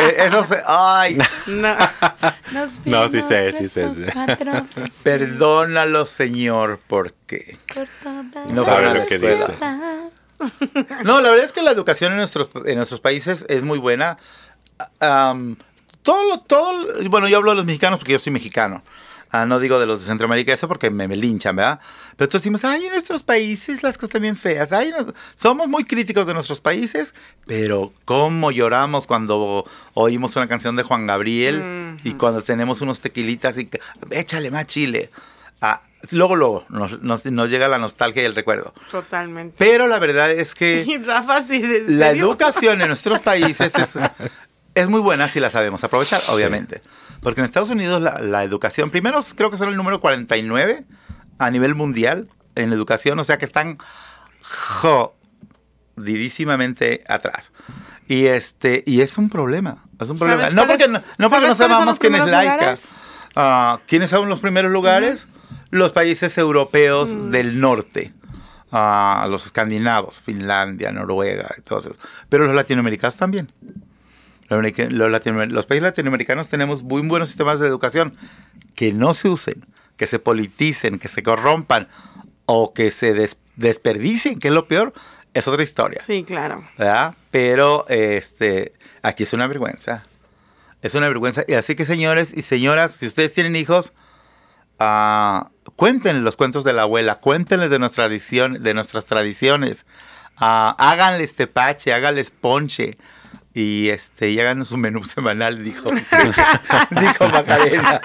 Eh, 0.00 0.16
Eso 0.18 0.44
se, 0.44 0.58
ay, 0.66 1.18
No. 1.48 1.76
No, 2.86 3.08
sí 3.10 3.20
sé, 3.20 3.52
sí 3.52 3.68
sé, 3.68 3.92
sí. 3.94 4.04
perdónalo, 5.02 6.06
Señor, 6.06 6.80
porque 6.86 7.58
no 8.50 8.64
Sabe 8.64 8.94
lo 8.94 9.04
que 9.04 9.18
dice. 9.18 9.52
No, 11.04 11.20
la 11.20 11.30
verdad 11.30 11.44
es 11.46 11.52
que 11.52 11.62
la 11.62 11.70
educación 11.70 12.12
en 12.12 12.18
nuestros, 12.18 12.48
en 12.64 12.76
nuestros 12.76 13.00
países 13.00 13.44
es 13.48 13.62
muy 13.62 13.78
buena. 13.78 14.18
Am, 15.00 15.56
todo, 16.02 16.40
todo, 16.40 16.86
bueno, 17.08 17.28
yo 17.28 17.38
hablo 17.38 17.50
de 17.52 17.56
los 17.56 17.66
mexicanos 17.66 17.98
porque 18.00 18.12
yo 18.12 18.18
soy 18.18 18.32
mexicano. 18.32 18.82
Ah, 19.30 19.46
no 19.46 19.58
digo 19.58 19.80
de 19.80 19.86
los 19.86 19.98
de 20.00 20.06
Centroamérica 20.06 20.52
eso 20.52 20.68
porque 20.68 20.90
me, 20.90 21.08
me 21.08 21.16
linchan, 21.16 21.56
¿verdad? 21.56 21.80
Pero 22.16 22.28
todos 22.28 22.42
decimos, 22.42 22.64
ay, 22.64 22.84
en 22.84 22.92
nuestros 22.92 23.24
países 23.24 23.82
las 23.82 23.96
cosas 23.96 24.10
están 24.10 24.22
bien 24.22 24.36
feas. 24.36 24.70
Ay, 24.70 24.90
nos- 24.96 25.12
somos 25.34 25.66
muy 25.66 25.84
críticos 25.84 26.24
de 26.26 26.34
nuestros 26.34 26.60
países, 26.60 27.14
pero 27.44 27.92
cómo 28.04 28.52
lloramos 28.52 29.08
cuando 29.08 29.64
oímos 29.94 30.36
una 30.36 30.46
canción 30.46 30.76
de 30.76 30.84
Juan 30.84 31.08
Gabriel 31.08 31.98
y 32.04 32.12
cuando 32.14 32.42
tenemos 32.42 32.80
unos 32.80 33.00
tequilitas 33.00 33.58
y 33.58 33.66
que, 33.66 33.80
échale 34.10 34.52
más 34.52 34.66
chile. 34.68 35.10
Ah, 35.66 35.80
luego, 36.10 36.36
luego, 36.36 36.66
nos, 36.68 37.00
nos- 37.00 37.24
nos 37.24 37.48
llega 37.48 37.68
la 37.68 37.78
nostalgia 37.78 38.22
y 38.22 38.26
el 38.26 38.34
recuerdo. 38.34 38.74
Totalmente. 38.90 39.54
Pero 39.58 39.88
la 39.88 39.98
verdad 39.98 40.30
es 40.30 40.54
que... 40.54 40.84
Y 40.86 40.98
Rafa, 40.98 41.42
sí, 41.42 41.62
¿de 41.62 41.84
La 41.88 42.08
serio? 42.08 42.26
educación 42.26 42.82
en 42.82 42.88
nuestros 42.88 43.20
países 43.30 43.74
es, 43.74 43.98
es 44.74 44.88
muy 44.90 45.00
buena 45.00 45.26
si 45.28 45.40
la 45.40 45.48
sabemos 45.48 45.82
aprovechar, 45.82 46.20
obviamente. 46.28 46.82
Porque 47.22 47.40
en 47.40 47.46
Estados 47.46 47.70
Unidos 47.70 48.02
la, 48.02 48.18
la 48.18 48.44
educación, 48.44 48.90
primero 48.90 49.18
creo 49.36 49.50
que 49.50 49.56
son 49.56 49.70
el 49.70 49.76
número 49.76 50.00
49 50.02 50.84
a 51.38 51.50
nivel 51.50 51.74
mundial 51.74 52.28
en 52.56 52.72
educación, 52.74 53.18
o 53.18 53.24
sea 53.24 53.38
que 53.38 53.46
están 53.46 53.78
jodidísimamente 55.96 57.02
atrás. 57.08 57.52
Y 58.06 58.26
este 58.26 58.82
y 58.86 59.00
es 59.00 59.16
un 59.16 59.30
problema, 59.30 59.82
es 59.98 60.10
un 60.10 60.18
problema. 60.18 60.42
¿Sabes 60.42 60.54
No 60.54 60.66
porque 60.66 60.88
no, 60.88 60.98
no, 61.18 61.30
porque 61.30 61.48
no 61.68 61.84
los 61.86 61.98
quién 61.98 62.14
es 62.16 62.26
laica. 62.26 62.74
Ah, 63.36 63.80
¿Quiénes 63.86 64.10
son 64.10 64.28
los 64.28 64.40
primeros 64.40 64.70
lugares? 64.70 65.26
Los 65.70 65.92
países 65.92 66.36
europeos 66.38 67.14
Mm. 67.14 67.30
del 67.30 67.60
norte. 67.60 68.12
Los 69.28 69.46
escandinavos, 69.46 70.16
Finlandia, 70.20 70.90
Noruega, 70.90 71.54
esos. 71.64 71.90
Pero 72.28 72.46
los 72.46 72.54
latinoamericanos 72.56 73.16
también. 73.16 73.48
Los, 74.48 74.58
america- 74.58 74.86
los 74.90 75.10
latinoamer- 75.10 75.50
los 75.52 75.66
países 75.66 75.84
latinoamericanos 75.84 76.48
tenemos 76.48 76.82
muy 76.82 77.02
buenos 77.06 77.28
sistemas 77.28 77.60
de 77.60 77.68
educación 77.68 78.14
que 78.74 78.92
no 78.92 79.14
se 79.14 79.28
usen, 79.28 79.64
que 79.96 80.06
se 80.08 80.18
politicen, 80.18 80.98
que 80.98 81.08
se 81.08 81.22
corrompan 81.22 81.88
o 82.46 82.74
que 82.74 82.90
se 82.90 83.14
des- 83.14 83.36
desperdicien, 83.56 84.38
que 84.40 84.48
es 84.48 84.54
lo 84.54 84.66
peor, 84.66 84.92
es 85.34 85.46
otra 85.48 85.62
historia. 85.62 86.02
Sí, 86.04 86.24
claro. 86.24 86.64
¿verdad? 86.76 87.14
Pero 87.30 87.86
este, 87.88 88.72
aquí 89.02 89.22
es 89.22 89.32
una 89.32 89.46
vergüenza. 89.46 90.04
Es 90.82 90.94
una 90.96 91.08
vergüenza. 91.08 91.44
Y 91.48 91.54
así 91.54 91.74
que, 91.76 91.84
señores 91.84 92.32
y 92.36 92.42
señoras, 92.42 92.92
si 92.96 93.06
ustedes 93.06 93.32
tienen 93.32 93.54
hijos, 93.56 93.92
ah, 94.78 95.50
cuéntenles 95.76 96.22
los 96.22 96.36
cuentos 96.36 96.64
de 96.64 96.72
la 96.72 96.82
abuela, 96.82 97.16
cuéntenles 97.16 97.70
de, 97.70 97.78
nuestra 97.78 98.04
tradición, 98.04 98.54
de 98.54 98.74
nuestras 98.74 99.04
tradiciones. 99.06 99.86
Ah, 100.36 100.74
háganles 100.78 101.34
tepache, 101.34 101.92
háganles 101.92 102.30
ponche. 102.30 102.96
Y 103.54 103.88
este, 103.90 104.30
y 104.30 104.40
háganos 104.40 104.72
un 104.72 104.80
menú 104.80 105.04
semanal, 105.04 105.62
dijo, 105.62 105.88
dijo 106.90 107.28
Macarena. 107.28 108.00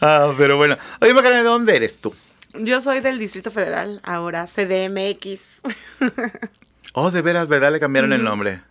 Ah, 0.00 0.34
pero 0.36 0.56
bueno. 0.56 0.76
Oye, 1.00 1.14
Macarena, 1.14 1.42
¿de 1.42 1.48
dónde 1.48 1.76
eres 1.76 2.00
tú? 2.00 2.14
Yo 2.54 2.80
soy 2.80 3.00
del 3.00 3.18
Distrito 3.18 3.50
Federal, 3.50 4.00
ahora 4.04 4.46
CDMX. 4.46 5.60
Oh, 6.98 7.10
de 7.10 7.20
veras, 7.20 7.46
¿verdad? 7.46 7.72
Le 7.72 7.78
cambiaron 7.78 8.14
el 8.14 8.24
nombre. 8.24 8.62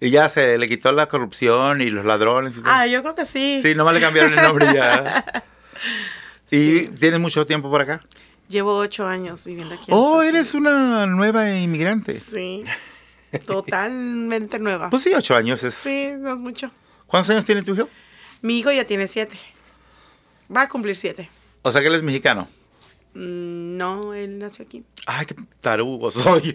Y 0.00 0.10
ya 0.10 0.28
se 0.28 0.58
le 0.58 0.66
quitó 0.66 0.90
la 0.90 1.06
corrupción 1.06 1.80
y 1.80 1.88
los 1.88 2.04
ladrones 2.04 2.56
y 2.56 2.60
todo. 2.60 2.72
Ah, 2.72 2.88
yo 2.88 3.02
creo 3.02 3.14
que 3.14 3.24
sí. 3.24 3.60
Sí, 3.62 3.76
nomás 3.76 3.94
le 3.94 4.00
cambiaron 4.00 4.32
el 4.32 4.42
nombre 4.42 4.66
ya. 4.74 5.44
¿Y 6.50 6.86
tienes 6.88 7.20
mucho 7.20 7.46
tiempo 7.46 7.70
por 7.70 7.80
acá? 7.80 8.02
Llevo 8.48 8.76
ocho 8.76 9.06
años 9.06 9.44
viviendo 9.44 9.74
aquí. 9.74 9.86
Oh, 9.90 10.22
eres 10.22 10.54
una 10.54 11.06
nueva 11.06 11.50
inmigrante. 11.54 12.20
Sí, 12.20 12.62
totalmente 13.46 14.58
nueva. 14.58 14.90
Pues 14.90 15.02
sí, 15.02 15.12
ocho 15.14 15.34
años 15.34 15.62
es. 15.64 15.74
sí, 15.74 16.10
no 16.18 16.34
es 16.34 16.38
mucho. 16.38 16.70
¿Cuántos 17.06 17.30
años 17.30 17.44
tiene 17.44 17.62
tu 17.62 17.74
hijo? 17.74 17.88
Mi 18.42 18.58
hijo 18.58 18.70
ya 18.70 18.84
tiene 18.84 19.06
siete. 19.08 19.36
Va 20.54 20.62
a 20.62 20.68
cumplir 20.68 20.96
siete. 20.96 21.30
O 21.62 21.70
sea 21.70 21.80
que 21.80 21.86
él 21.88 21.94
es 21.94 22.02
mexicano. 22.02 22.48
Mm, 23.14 23.76
No, 23.76 24.12
él 24.14 24.38
nació 24.38 24.64
aquí. 24.66 24.84
Ay, 25.06 25.24
qué 25.26 25.34
tarugo 25.60 26.10
soy. 26.10 26.54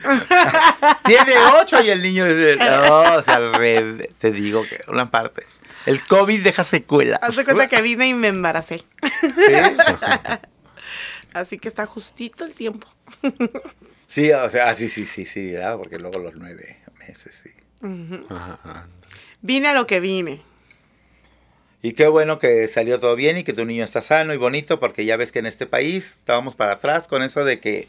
tiene 1.06 1.34
ocho 1.62 1.82
y 1.82 1.90
el 1.90 2.02
niño 2.04 2.26
es 2.26 2.36
de... 2.36 2.58
Oh, 2.90 3.18
o 3.18 3.24
sea, 3.24 3.36
al 3.36 3.54
revés. 3.54 4.10
Te 4.20 4.32
digo 4.32 4.64
que 4.64 4.80
una 4.88 5.10
parte. 5.10 5.46
El 5.86 6.04
COVID 6.06 6.44
deja 6.44 6.64
secuelas. 6.64 7.20
Haz 7.22 7.36
de 7.36 7.46
cuenta 7.46 7.68
que 7.68 7.82
vine 7.82 8.08
y 8.10 8.14
me 8.14 8.28
embaracé. 8.28 8.84
¿Sí? 9.22 9.54
Así 11.34 11.60
que 11.60 11.68
está 11.68 11.86
justito 11.86 12.44
el 12.44 12.54
tiempo. 12.54 12.88
Sí, 14.08 14.32
o 14.32 14.50
sea, 14.50 14.76
sí, 14.76 14.90
sí, 14.90 15.06
sí, 15.06 15.26
sí, 15.26 15.52
¿verdad? 15.52 15.78
porque 15.78 16.00
luego 16.00 16.20
los 16.20 16.36
nueve 16.36 16.80
meses, 16.98 17.42
sí. 17.44 17.52
Ajá, 18.30 18.60
ajá. 18.64 18.88
Vine 19.42 19.70
a 19.70 19.74
lo 19.74 19.88
que 19.88 20.00
vine. 20.00 20.42
Y 21.82 21.94
qué 21.94 22.08
bueno 22.08 22.40
que 22.40 22.68
salió 22.68 23.00
todo 23.00 23.16
bien 23.16 23.38
y 23.38 23.44
que 23.44 23.54
tu 23.54 23.64
niño 23.64 23.84
está 23.84 24.02
sano 24.02 24.34
y 24.34 24.38
bonito, 24.38 24.80
porque 24.80 25.06
ya 25.06 25.16
ves 25.16 25.32
que 25.32 25.40
en 25.40 25.46
este 25.46 25.66
país 25.66 26.16
estábamos 26.18 26.56
para 26.56 26.74
atrás 26.74 27.08
con 27.08 27.24
eso 27.24 27.46
de 27.46 27.60
que 27.60 27.88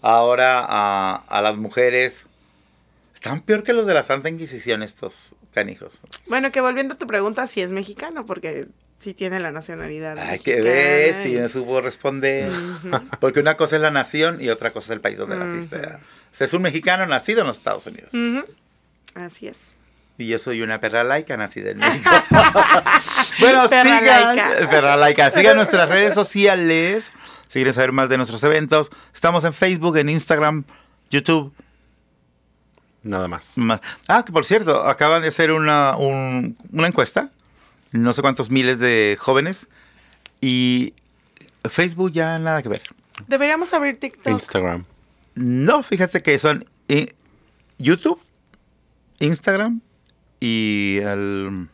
ahora 0.00 0.64
a, 0.66 1.16
a 1.16 1.42
las 1.42 1.56
mujeres 1.56 2.24
están 3.14 3.40
peor 3.40 3.62
que 3.62 3.74
los 3.74 3.86
de 3.86 3.94
la 3.94 4.04
Santa 4.04 4.30
Inquisición 4.30 4.82
estos 4.82 5.34
canijos. 5.56 6.00
Bueno, 6.28 6.52
que 6.52 6.60
volviendo 6.60 6.94
a 6.94 6.98
tu 6.98 7.06
pregunta, 7.06 7.46
si 7.46 7.62
es 7.62 7.72
mexicano, 7.72 8.26
porque 8.26 8.68
sí 9.00 9.14
tiene 9.14 9.40
la 9.40 9.50
nacionalidad. 9.50 10.18
Hay 10.18 10.38
que 10.38 10.60
ver 10.60 11.22
si 11.22 11.34
no 11.34 11.48
supo 11.48 11.80
responder. 11.80 12.52
Porque 13.20 13.40
una 13.40 13.56
cosa 13.56 13.76
es 13.76 13.82
la 13.82 13.90
nación 13.90 14.38
y 14.40 14.50
otra 14.50 14.70
cosa 14.70 14.86
es 14.86 14.90
el 14.90 15.00
país 15.00 15.16
donde 15.16 15.36
naciste. 15.38 15.76
O 15.76 15.98
sea, 16.32 16.44
es 16.46 16.52
un 16.52 16.60
mexicano 16.60 17.06
nacido 17.06 17.40
en 17.40 17.46
los 17.46 17.56
Estados 17.56 17.86
Unidos. 17.86 18.12
Ujú. 18.12 18.44
Así 19.14 19.48
es. 19.48 19.58
Y 20.18 20.26
yo 20.28 20.38
soy 20.38 20.60
una 20.60 20.78
perra 20.78 21.04
laica 21.04 21.38
nacida 21.38 21.70
en 21.70 21.78
México. 21.78 22.10
bueno, 23.40 23.68
Perra 23.68 23.98
sigan. 23.98 24.36
laica. 24.36 24.68
Perra 24.70 24.96
laica. 24.96 25.30
Sigan 25.30 25.56
nuestras 25.56 25.88
redes 25.88 26.12
sociales. 26.12 27.12
Si 27.48 27.54
quieren 27.54 27.72
saber 27.72 27.92
más 27.92 28.08
de 28.10 28.18
nuestros 28.18 28.42
eventos, 28.44 28.90
estamos 29.14 29.44
en 29.44 29.54
Facebook, 29.54 29.96
en 29.96 30.10
Instagram, 30.10 30.64
YouTube. 31.10 31.54
Nada 33.06 33.28
más. 33.28 33.56
Más. 33.56 33.80
Ah, 34.08 34.24
que 34.24 34.32
por 34.32 34.44
cierto, 34.44 34.84
acaban 34.84 35.22
de 35.22 35.28
hacer 35.28 35.52
una, 35.52 35.96
un- 35.96 36.56
una 36.72 36.88
encuesta. 36.88 37.30
No 37.92 38.12
sé 38.12 38.20
cuántos 38.20 38.50
miles 38.50 38.78
de 38.78 39.16
jóvenes. 39.18 39.68
Y 40.40 40.92
Facebook 41.64 42.12
ya 42.12 42.38
nada 42.38 42.62
que 42.62 42.68
ver. 42.68 42.82
Deberíamos 43.28 43.72
abrir 43.72 43.98
TikTok. 43.98 44.32
Instagram. 44.32 44.84
No, 45.34 45.82
fíjate 45.82 46.22
que 46.22 46.38
son 46.38 46.66
eh, 46.88 47.14
YouTube, 47.78 48.20
Instagram 49.20 49.80
y 50.40 50.98
el... 51.02 51.68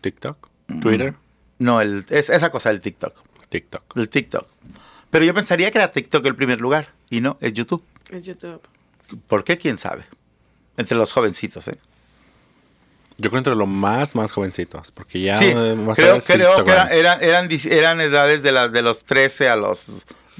TikTok. 0.00 0.48
Twitter. 0.80 1.14
No, 1.58 1.80
el, 1.80 2.04
es 2.10 2.28
esa 2.30 2.50
cosa, 2.50 2.70
el 2.70 2.80
TikTok. 2.80 3.14
TikTok. 3.48 3.96
El 3.96 4.08
TikTok. 4.08 4.48
Pero 5.10 5.24
yo 5.24 5.34
pensaría 5.34 5.70
que 5.70 5.78
era 5.78 5.90
TikTok 5.92 6.24
el 6.26 6.34
primer 6.36 6.60
lugar. 6.60 6.88
Y 7.10 7.20
no, 7.20 7.36
es 7.40 7.52
YouTube. 7.52 7.84
Es 8.10 8.24
YouTube. 8.24 8.60
¿Por 9.28 9.44
qué? 9.44 9.58
¿Quién 9.58 9.78
sabe? 9.78 10.04
Entre 10.76 10.96
los 10.96 11.12
jovencitos, 11.12 11.68
¿eh? 11.68 11.78
Yo 13.18 13.30
creo 13.30 13.38
entre 13.38 13.54
los 13.54 13.68
más, 13.68 14.14
más 14.14 14.32
jovencitos. 14.32 14.90
Porque 14.90 15.20
ya 15.20 15.38
sí, 15.38 15.54
más 15.54 15.96
creo, 15.98 16.18
creo 16.20 16.64
que 16.64 16.70
era- 16.70 16.88
eran, 16.88 17.22
eran, 17.22 17.48
eran 17.70 18.00
edades 18.00 18.42
de, 18.42 18.52
las 18.52 18.72
de 18.72 18.82
los 18.82 19.04
13 19.04 19.48
a 19.48 19.56
los 19.56 19.86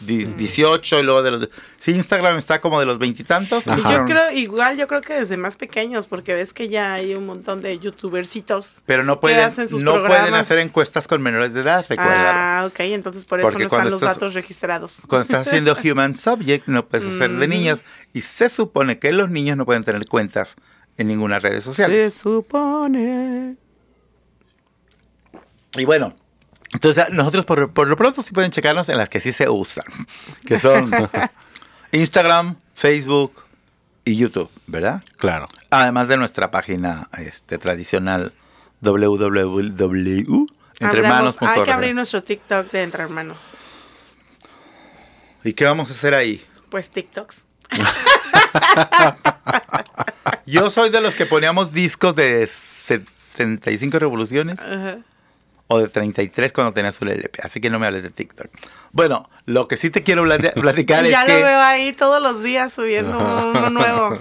18 0.07 1.01
y 1.01 1.03
luego 1.03 1.23
de 1.23 1.31
los... 1.31 1.49
Sí, 1.77 1.93
Instagram 1.93 2.37
está 2.38 2.61
como 2.61 2.81
de 2.81 2.87
los 2.87 2.99
veintitantos. 2.99 3.65
Yo 3.65 4.05
creo, 4.05 4.31
igual 4.33 4.77
yo 4.77 4.87
creo 4.88 5.01
que 5.01 5.15
desde 5.15 5.37
más 5.37 5.57
pequeños, 5.57 6.07
porque 6.07 6.35
ves 6.35 6.53
que 6.53 6.69
ya 6.69 6.95
hay 6.95 7.15
un 7.15 7.27
montón 7.27 7.61
de 7.61 7.79
youtubercitos. 7.79 8.83
Pero 8.87 9.05
no 9.05 9.17
que 9.17 9.21
pueden, 9.23 9.45
hacen 9.45 9.69
sus 9.69 9.83
no 9.83 10.05
pueden 10.07 10.35
hacer 10.35 10.59
encuestas 10.59 11.09
con 11.09 11.23
menores 11.23 11.55
de 11.55 11.61
edad, 11.61 11.85
recuerda. 11.88 12.61
Ah, 12.61 12.67
ok, 12.67 12.81
entonces 12.81 13.25
por 13.25 13.41
eso 13.41 13.49
Porque 13.49 13.65
no 13.65 13.67
están 13.67 13.85
los 13.85 13.95
estás- 13.95 14.15
datos 14.15 14.35
registrados. 14.35 14.99
Cuando 15.07 15.23
estás 15.23 15.47
haciendo 15.47 15.77
human 15.85 16.15
subject, 16.15 16.67
no 16.69 16.87
puedes 16.87 17.07
hacer 17.07 17.31
de 17.33 17.49
niños. 17.49 17.85
Y 18.12 18.21
se 18.21 18.49
supone 18.49 18.99
que 18.99 19.12
los 19.12 19.31
niños 19.31 19.57
no 19.57 19.65
pueden 19.67 19.85
tener 19.85 20.07
cuentas 20.07 20.57
en 20.97 21.09
ninguna 21.09 21.38
red 21.38 21.61
social. 21.61 21.91
Se 21.91 22.11
supone. 22.11 23.57
Y 25.75 25.85
bueno, 25.85 26.15
entonces 26.72 27.11
nosotros 27.11 27.44
por, 27.44 27.72
por 27.72 27.88
lo 27.88 27.96
pronto 27.96 28.22
sí 28.22 28.32
pueden 28.32 28.50
checarnos 28.50 28.88
en 28.88 28.98
las 28.98 29.08
que 29.08 29.20
sí 29.20 29.32
se 29.32 29.48
usan, 29.48 29.85
que 30.46 30.58
son 30.58 30.90
Instagram, 31.92 32.56
Facebook 32.74 33.44
y 34.04 34.16
YouTube, 34.16 34.50
¿verdad? 34.66 35.02
Claro. 35.16 35.48
Además 35.70 36.08
de 36.08 36.16
nuestra 36.16 36.50
página 36.50 37.08
este, 37.18 37.58
tradicional 37.58 38.32
www.entrehermanos.org. 38.80 41.48
hay 41.48 41.62
que 41.62 41.72
abrir 41.72 41.94
nuestro 41.94 42.22
TikTok 42.22 42.70
de 42.70 42.82
Entre 42.82 43.02
Hermanos. 43.02 43.50
¿Y 45.44 45.52
qué 45.52 45.64
vamos 45.64 45.90
a 45.90 45.92
hacer 45.92 46.14
ahí? 46.14 46.44
Pues 46.70 46.90
TikToks. 46.90 47.44
Yo 50.46 50.70
soy 50.70 50.90
de 50.90 51.00
los 51.00 51.14
que 51.14 51.26
poníamos 51.26 51.72
discos 51.72 52.14
de 52.14 52.46
75 52.46 53.98
revoluciones 53.98 54.58
Ajá. 54.58 54.98
O 55.72 55.78
de 55.80 55.88
33 55.88 56.52
cuando 56.52 56.72
tenías 56.74 57.00
un 57.00 57.08
LP, 57.08 57.40
así 57.42 57.61
que 57.61 57.70
no 57.70 57.78
me 57.78 57.87
hables 57.87 58.02
de 58.02 58.11
TikTok. 58.11 58.48
Bueno, 58.92 59.28
lo 59.46 59.66
que 59.68 59.76
sí 59.78 59.88
te 59.90 60.02
quiero 60.02 60.24
plati- 60.26 60.52
platicar 60.61 61.02
Y 61.04 61.06
es 61.06 61.12
ya 61.12 61.24
que... 61.24 61.38
lo 61.40 61.46
veo 61.46 61.61
ahí 61.62 61.92
todos 61.92 62.20
los 62.22 62.42
días 62.42 62.72
subiendo 62.72 63.16
uno 63.54 63.70
nuevo. 63.70 64.18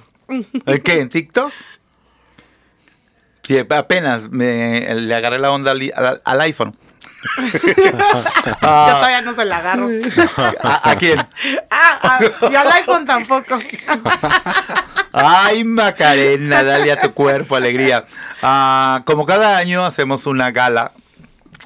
¿El 0.66 0.82
qué? 0.82 1.02
¿En 1.02 1.10
TikTok? 1.10 1.52
Sí, 3.44 3.58
apenas 3.70 4.30
me, 4.30 4.94
le 4.96 5.14
agarré 5.16 5.40
la 5.40 5.52
onda 5.52 5.72
al, 5.72 5.92
al- 5.96 6.22
al 6.24 6.42
iPhone. 6.42 6.74
Yo 7.54 7.60
todavía 8.62 9.22
no 9.22 9.36
se 9.36 9.46
la 9.46 9.58
agarro. 9.58 9.90
¿A, 10.64 10.90
a 10.92 10.96
quién? 10.96 11.20
Ah, 11.70 12.00
ah, 12.02 12.20
y 12.50 12.56
al 12.56 12.72
iPhone 12.72 13.06
tampoco. 13.06 13.60
Ay, 15.12 15.64
Macarena, 15.64 16.64
dale 16.64 16.92
a 16.92 17.00
tu 17.00 17.14
cuerpo 17.14 17.56
alegría. 17.56 18.06
Ah, 18.42 19.02
como 19.06 19.26
cada 19.26 19.58
año 19.58 19.86
hacemos 19.86 20.26
una 20.26 20.52
gala 20.52 20.94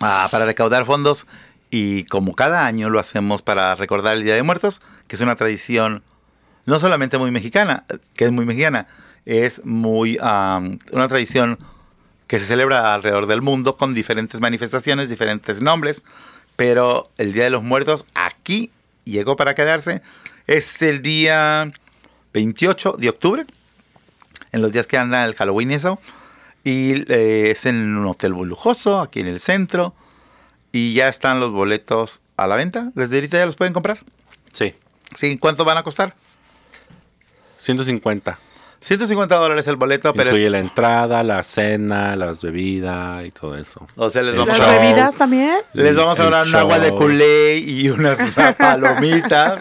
ah, 0.02 0.28
para 0.32 0.46
recaudar 0.46 0.86
fondos 0.86 1.26
y 1.70 2.06
como 2.06 2.34
cada 2.34 2.66
año 2.66 2.90
lo 2.90 3.00
hacemos 3.00 3.42
para 3.42 3.76
recordar 3.76 4.16
el 4.16 4.24
Día 4.24 4.36
de 4.36 4.44
Muertos, 4.44 4.82
que 5.08 5.16
es 5.16 5.22
una 5.22 5.36
tradición 5.36 6.04
no 6.66 6.80
solamente 6.80 7.18
muy 7.18 7.32
mexicana, 7.32 7.84
que 8.16 8.26
es 8.26 8.32
muy 8.32 8.46
mexicana, 8.46 8.88
es 9.26 9.64
muy 9.66 10.18
una 10.18 11.08
tradición 11.08 11.58
que 12.28 12.40
se 12.40 12.46
celebra 12.46 12.94
alrededor 12.94 13.28
del 13.28 13.42
mundo 13.42 13.78
con 13.78 13.94
diferentes 13.94 14.42
manifestaciones, 14.42 15.10
diferentes 15.10 15.62
nombres, 15.62 16.02
pero 16.56 17.10
el 17.18 17.34
Día 17.34 17.44
de 17.44 17.50
los 17.50 17.64
Muertos 17.64 18.06
aquí 18.14 18.72
llegó 19.04 19.36
para 19.36 19.56
quedarse. 19.56 20.02
Es 20.48 20.82
el 20.82 21.02
día 21.02 21.72
28 22.34 22.96
de 22.98 23.10
octubre, 23.10 23.46
en 24.52 24.62
los 24.62 24.72
días 24.72 24.88
que 24.88 24.98
anda 24.98 25.26
el 25.26 25.36
Halloween 25.36 25.72
eso. 25.72 26.00
Y 26.66 27.10
eh, 27.14 27.52
es 27.52 27.66
en 27.66 27.96
un 27.96 28.06
hotel 28.08 28.34
muy 28.34 28.48
lujoso, 28.48 29.00
aquí 29.00 29.22
en 29.22 29.28
el 29.28 29.40
centro. 29.40 29.94
Y 30.74 30.94
ya 30.96 31.08
están 31.08 31.40
los 31.40 31.52
boletos 31.52 32.20
a 32.36 32.48
la 32.48 32.56
venta. 32.58 32.92
¿Desde 32.96 33.16
ahorita 33.16 33.38
ya 33.38 33.46
los 33.46 33.56
pueden 33.56 33.74
comprar? 33.74 34.00
Sí. 34.52 34.76
Sí, 35.16 35.38
¿cuánto 35.38 35.64
van 35.64 35.78
a 35.78 35.84
costar? 35.84 36.14
150. 37.58 38.38
150 38.82 39.36
dólares 39.36 39.68
el 39.68 39.78
boleto, 39.78 40.14
pero 40.14 40.30
Incluye 40.30 40.46
es- 40.46 40.52
la 40.52 40.60
entrada, 40.60 41.24
la 41.24 41.42
cena, 41.44 42.16
las 42.16 42.44
bebidas 42.44 43.26
y 43.26 43.32
todo 43.32 43.58
eso. 43.58 43.88
o 43.96 44.10
sea, 44.12 44.22
les 44.22 44.34
vamos, 44.36 44.50
¿Las 44.50 44.58
show. 44.58 44.70
bebidas 44.80 45.16
también? 45.16 45.56
les 45.74 45.96
vamos 45.96 46.20
a 46.20 46.30
dar 46.30 46.46
un 46.46 46.56
agua 46.56 46.78
de 46.80 46.92
culé 46.92 47.58
y 47.58 47.90
unas 47.90 48.20
o 48.20 48.30
sea, 48.30 48.56
palomitas. 48.58 49.60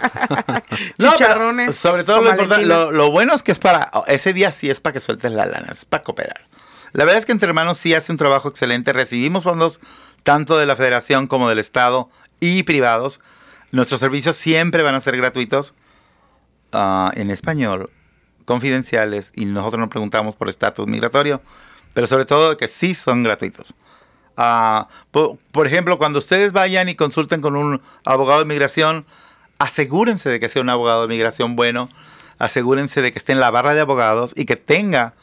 Chicharrones 0.99 1.75
sobre 1.77 2.05
todo 2.05 2.21
lo, 2.65 2.91
lo 2.93 3.11
bueno 3.11 3.35
es 3.35 3.43
que 3.43 3.53
es 3.53 3.59
para, 3.59 3.91
ese 4.09 4.33
día 4.35 4.53
sí 4.53 4.69
es 4.69 4.81
para 4.81 4.93
que 4.95 5.01
sueltes 5.01 5.33
la 5.33 5.47
lana, 5.47 5.69
es 5.73 5.85
para 5.87 6.03
cooperar. 6.03 6.43
La 6.95 7.05
verdad 7.05 7.19
es 7.19 7.27
que 7.27 7.33
Entre 7.33 7.49
Hermanos 7.49 7.79
sí 7.79 7.93
hace 7.93 8.13
un 8.13 8.19
trabajo 8.19 8.49
excelente. 8.49 8.93
Recibimos 8.93 9.43
fondos 9.43 9.81
tanto 10.23 10.57
de 10.57 10.65
la 10.65 10.77
federación 10.77 11.27
como 11.27 11.49
del 11.49 11.59
Estado 11.59 12.09
y 12.39 12.63
privados. 12.63 13.21
Nuestros 13.73 13.99
servicios 13.99 14.37
siempre 14.37 14.85
van 14.85 14.95
a 14.95 15.01
ser 15.01 15.17
gratuitos 15.17 15.75
ah, 16.73 17.11
en 17.17 17.33
español, 17.33 17.91
confidenciales, 18.45 19.33
y 19.35 19.45
nosotros 19.45 19.81
nos 19.81 19.89
preguntamos 19.89 20.37
por 20.37 20.49
estatus 20.49 20.87
migratorio, 20.87 21.43
pero 21.95 22.07
sobre 22.07 22.27
todo 22.27 22.57
que 22.57 22.69
sí 22.69 22.95
son 22.95 23.25
gratuitos. 23.25 23.75
Ah, 24.37 24.87
por, 25.11 25.39
por 25.51 25.67
ejemplo, 25.67 25.99
cuando 25.99 26.21
ustedes 26.21 26.53
vayan 26.53 26.89
y 26.89 26.95
consulten 26.95 27.41
con 27.41 27.57
un 27.57 27.83
abogado 28.05 28.39
de 28.39 28.45
migración, 28.45 29.05
asegúrense 29.59 30.31
de 30.31 30.39
que 30.39 30.49
sea 30.49 30.63
un 30.63 30.71
abogado 30.71 31.03
de 31.03 31.09
migración 31.09 31.57
bueno, 31.57 31.89
asegúrense 32.39 33.03
de 33.03 33.11
que 33.11 33.19
esté 33.19 33.33
en 33.33 33.41
la 33.41 33.51
barra 33.51 33.75
de 33.75 33.81
abogados 33.81 34.33
y 34.37 34.45
que 34.45 34.55
tenga 34.55 35.15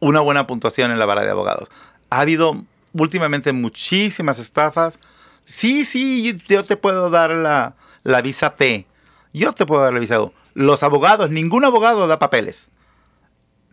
una 0.00 0.20
buena 0.20 0.46
puntuación 0.46 0.90
en 0.90 0.98
la 0.98 1.06
barra 1.06 1.24
de 1.24 1.30
abogados. 1.30 1.70
Ha 2.10 2.20
habido 2.20 2.64
últimamente 2.92 3.52
muchísimas 3.52 4.38
estafas. 4.38 4.98
Sí, 5.44 5.84
sí, 5.84 6.36
yo 6.48 6.64
te 6.64 6.76
puedo 6.76 7.10
dar 7.10 7.30
la, 7.30 7.74
la 8.02 8.22
visa 8.22 8.56
T. 8.56 8.86
Yo 9.32 9.52
te 9.52 9.66
puedo 9.66 9.82
dar 9.82 9.92
la 9.92 10.00
visa 10.00 10.20
U. 10.20 10.32
Los 10.54 10.82
abogados, 10.82 11.30
ningún 11.30 11.64
abogado 11.64 12.06
da 12.06 12.18
papeles. 12.18 12.68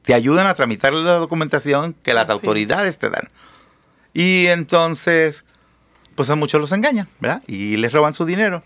Te 0.01 0.13
ayudan 0.13 0.47
a 0.47 0.53
tramitar 0.53 0.91
la 0.93 1.13
documentación 1.13 1.93
que 2.03 2.13
las 2.13 2.23
Así 2.23 2.31
es. 2.33 2.43
autoridades 2.43 2.97
te 2.97 3.09
dan. 3.09 3.29
Y 4.13 4.47
entonces, 4.47 5.45
pues 6.15 6.29
a 6.29 6.35
muchos 6.35 6.59
los 6.59 6.71
engañan, 6.73 7.07
¿verdad? 7.19 7.41
Y 7.47 7.77
les 7.77 7.93
roban 7.93 8.13
su 8.13 8.25
dinero. 8.25 8.63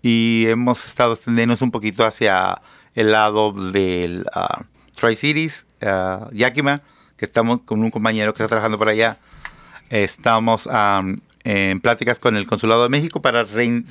Y 0.04 0.46
hemos 0.50 0.86
estado 0.86 1.14
extendiéndonos 1.14 1.64
un 1.64 1.72
poquito 1.72 2.06
hacia 2.06 2.62
el 2.96 3.12
lado 3.12 3.52
del 3.52 4.26
ah, 4.34 4.64
Tri-Cities, 5.00 5.66
ah, 5.82 6.30
Yakima, 6.32 6.82
que 7.18 7.26
estamos 7.26 7.62
con 7.66 7.82
un 7.84 7.92
compañero 7.92 8.34
que 8.34 8.44
está 8.44 8.50
trabajando 8.50 8.78
por 8.78 8.90
allá. 8.90 9.18
Estamos 9.90 10.68
am, 10.68 11.22
en 11.44 11.80
pláticas 11.80 12.20
con 12.20 12.36
el 12.36 12.48
Consulado 12.48 12.84
de 12.84 12.90
México 12.90 13.22
para 13.22 13.46
rein- 13.46 13.86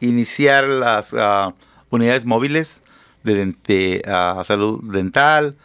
reiniciar 0.00 0.68
las 0.68 1.14
ah, 1.14 1.54
unidades 1.90 2.24
móviles 2.24 2.80
de, 3.22 4.02
salud 4.44 4.80
dental, 4.92 5.56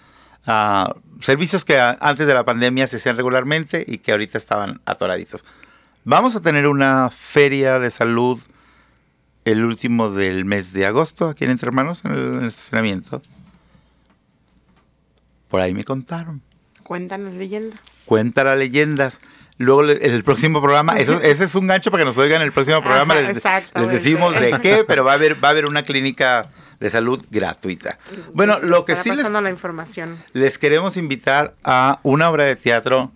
servicios 1.19 1.63
que 1.63 1.80
antes 1.80 2.25
de 2.25 2.34
la 2.34 2.43
pandemia 2.43 2.88
se 2.88 2.97
hacían 2.97 3.17
regularmente 3.17 3.86
y 3.88 3.99
que 3.99 4.12
ahorita 4.12 4.38
estaban 4.38 4.82
atoraditos. 4.86 5.45
Vamos 6.04 6.36
a 6.36 6.41
tener 6.41 6.65
una 6.65 7.12
feria 7.12 7.77
de 7.77 7.91
salud 7.91 8.39
el 9.45 9.63
último 9.63 10.12
del 10.12 10.45
mes 10.45 10.73
de 10.73 10.86
agosto 10.86 11.30
aquí 11.30 11.45
en 11.45 11.51
Entre 11.51 11.67
Hermanos 11.67 12.06
en 12.06 12.12
el, 12.12 12.19
en 12.19 12.39
el 12.41 12.47
estacionamiento. 12.47 13.21
Por 15.49 15.60
ahí 15.60 15.73
me 15.73 15.84
contaron. 15.84 16.41
Cuentan 16.84 17.25
las 17.25 17.34
leyendas. 17.34 17.80
Cuenta 18.06 18.43
las 18.43 18.58
leyendas. 18.58 19.19
Luego 19.58 19.84
el 19.84 20.23
próximo 20.23 20.60
programa, 20.60 20.97
eso, 20.97 21.13
ese 21.21 21.43
es 21.43 21.56
un 21.56 21.67
gancho 21.67 21.91
para 21.91 22.01
que 22.01 22.06
nos 22.06 22.17
oigan 22.17 22.41
en 22.41 22.47
el 22.47 22.51
próximo 22.51 22.82
programa. 22.82 23.13
Ajá, 23.13 23.62
les, 23.75 23.91
decimos 23.91 24.34
de 24.39 24.60
qué, 24.62 24.84
pero 24.88 25.04
va 25.04 25.12
a 25.12 25.15
haber, 25.15 25.43
va 25.43 25.49
a 25.49 25.51
haber 25.51 25.67
una 25.67 25.84
clínica 25.84 26.49
de 26.80 26.89
salud 26.89 27.23
gratuita. 27.30 27.99
Bueno, 28.34 28.60
Les 28.60 28.69
lo 28.69 28.86
que 28.86 28.95
sí 28.95 29.12
les, 29.12 29.30
la 29.30 29.49
información. 29.49 30.17
les 30.34 30.58
queremos 30.58 30.97
invitar 30.97 31.54
a 31.63 31.99
una 32.01 32.30
obra 32.30 32.45
de 32.45 32.56
teatro, 32.56 33.12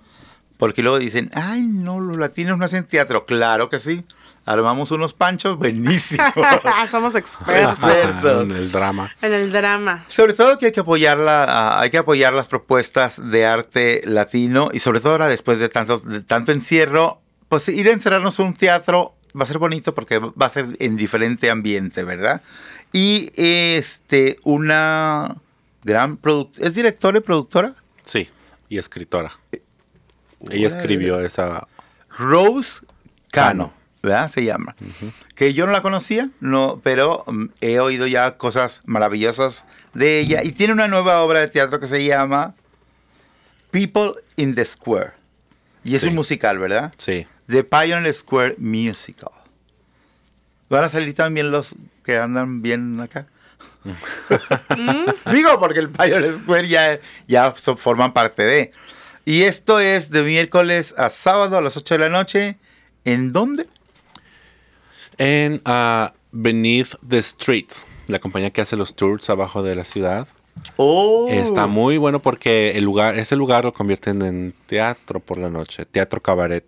porque 0.57 0.83
luego 0.83 0.99
dicen, 0.99 1.31
ay, 1.33 1.63
no, 1.63 1.99
los 1.99 2.17
latinos 2.17 2.59
no 2.59 2.65
hacen 2.65 2.83
teatro. 2.83 3.25
Claro 3.25 3.69
que 3.69 3.79
sí. 3.79 4.05
Armamos 4.45 4.91
unos 4.91 5.13
panchos 5.13 5.57
buenísimos. 5.57 6.33
Somos 6.91 7.15
expertos. 7.15 8.43
En 8.43 8.51
el 8.51 8.71
drama. 8.71 9.11
en 9.21 9.33
el 9.33 9.51
drama. 9.51 10.05
Sobre 10.07 10.33
todo 10.33 10.59
que 10.59 10.67
hay 10.67 10.71
que 10.71 10.81
apoyar 10.81 11.17
la, 11.17 11.45
ah, 11.45 11.81
hay 11.81 11.89
que 11.89 11.97
apoyar 11.97 12.33
las 12.33 12.47
propuestas 12.47 13.19
de 13.31 13.45
arte 13.45 14.01
latino 14.05 14.69
y 14.71 14.79
sobre 14.79 14.99
todo 14.99 15.13
ahora 15.13 15.27
después 15.27 15.57
de 15.57 15.69
tanto, 15.69 15.97
de 15.99 16.21
tanto 16.21 16.51
encierro, 16.51 17.21
pues 17.49 17.67
ir 17.69 17.89
a 17.89 17.91
encerrarnos 17.91 18.39
en 18.39 18.47
un 18.47 18.53
teatro 18.53 19.15
va 19.37 19.43
a 19.43 19.47
ser 19.47 19.57
bonito 19.57 19.95
porque 19.95 20.19
va 20.19 20.45
a 20.45 20.49
ser 20.49 20.77
en 20.79 20.95
diferente 20.95 21.49
ambiente, 21.49 22.03
¿verdad? 22.03 22.41
Y 22.93 23.31
este, 23.35 24.37
una 24.43 25.35
gran 25.83 26.17
productora, 26.17 26.67
¿es 26.67 26.73
directora 26.73 27.17
y 27.17 27.21
productora? 27.21 27.73
Sí, 28.05 28.29
y 28.69 28.77
escritora. 28.77 29.31
Ella 30.49 30.67
escribió 30.67 31.19
esa. 31.19 31.67
Rose 32.17 32.81
Cano, 33.31 33.73
Cano. 33.73 33.73
¿Verdad? 34.05 34.31
Se 34.31 34.45
llama. 34.45 34.75
Que 35.35 35.53
yo 35.53 35.65
no 35.65 35.71
la 35.73 35.81
conocía, 35.81 36.29
no, 36.39 36.79
pero 36.83 37.23
mm, 37.27 37.45
he 37.61 37.79
oído 37.79 38.07
ya 38.07 38.37
cosas 38.37 38.79
maravillosas 38.85 39.65
de 39.93 40.19
ella. 40.19 40.43
Y 40.43 40.51
tiene 40.53 40.71
una 40.73 40.87
nueva 40.87 41.21
obra 41.21 41.41
de 41.41 41.47
teatro 41.49 41.79
que 41.79 41.87
se 41.87 42.05
llama 42.05 42.55
People 43.71 44.13
in 44.37 44.55
the 44.55 44.63
Square. 44.63 45.11
Y 45.83 45.95
es 45.95 46.01
Sí. 46.01 46.07
un 46.07 46.15
musical, 46.15 46.57
¿verdad? 46.59 46.91
Sí. 46.97 47.27
The 47.47 47.63
Pioneer 47.63 48.13
Square 48.13 48.55
Musical. 48.57 49.31
¿Van 50.69 50.83
a 50.83 50.89
salir 50.89 51.13
también 51.13 51.51
los 51.51 51.75
que 52.03 52.17
andan 52.17 52.61
bien 52.61 52.99
acá? 52.99 53.27
Digo, 55.31 55.59
porque 55.59 55.79
el 55.79 55.89
Pioneer 55.89 56.33
Square 56.37 56.67
ya, 56.67 56.99
ya 57.27 57.53
so- 57.55 57.77
forman 57.77 58.13
parte 58.13 58.43
de. 58.43 58.71
Y 59.25 59.43
esto 59.43 59.79
es 59.79 60.09
de 60.11 60.21
miércoles 60.23 60.93
a 60.97 61.09
sábado 61.09 61.57
a 61.57 61.61
las 61.61 61.77
8 61.77 61.95
de 61.95 61.99
la 61.99 62.09
noche. 62.09 62.57
¿En 63.05 63.31
dónde? 63.31 63.63
En 65.17 65.61
ah, 65.65 66.13
Beneath 66.31 66.95
the 67.07 67.21
Streets, 67.21 67.85
la 68.07 68.19
compañía 68.19 68.51
que 68.51 68.61
hace 68.61 68.75
los 68.77 68.95
tours 68.95 69.29
abajo 69.29 69.63
de 69.63 69.75
la 69.75 69.83
ciudad. 69.83 70.27
Oh. 70.77 71.27
Está 71.29 71.67
muy 71.67 71.97
bueno 71.97 72.19
porque 72.21 72.71
el 72.71 72.83
lugar, 72.85 73.17
ese 73.19 73.35
lugar 73.35 73.65
lo 73.65 73.73
convierten 73.73 74.21
en 74.21 74.53
teatro 74.65 75.19
por 75.19 75.37
la 75.37 75.49
noche, 75.49 75.85
teatro 75.85 76.21
cabaret. 76.21 76.65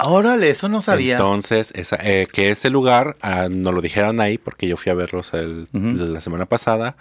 Órale, 0.00 0.50
eso 0.50 0.68
no 0.68 0.80
sabía. 0.80 1.14
Entonces, 1.14 1.72
esa, 1.74 1.96
eh, 2.02 2.28
que 2.32 2.50
ese 2.50 2.70
lugar, 2.70 3.16
ah, 3.20 3.48
nos 3.50 3.74
lo 3.74 3.80
dijeron 3.80 4.20
ahí 4.20 4.38
porque 4.38 4.68
yo 4.68 4.76
fui 4.76 4.90
a 4.92 4.94
verlos 4.94 5.32
el- 5.34 5.66
la 5.72 6.20
semana 6.20 6.46
pasada. 6.46 6.96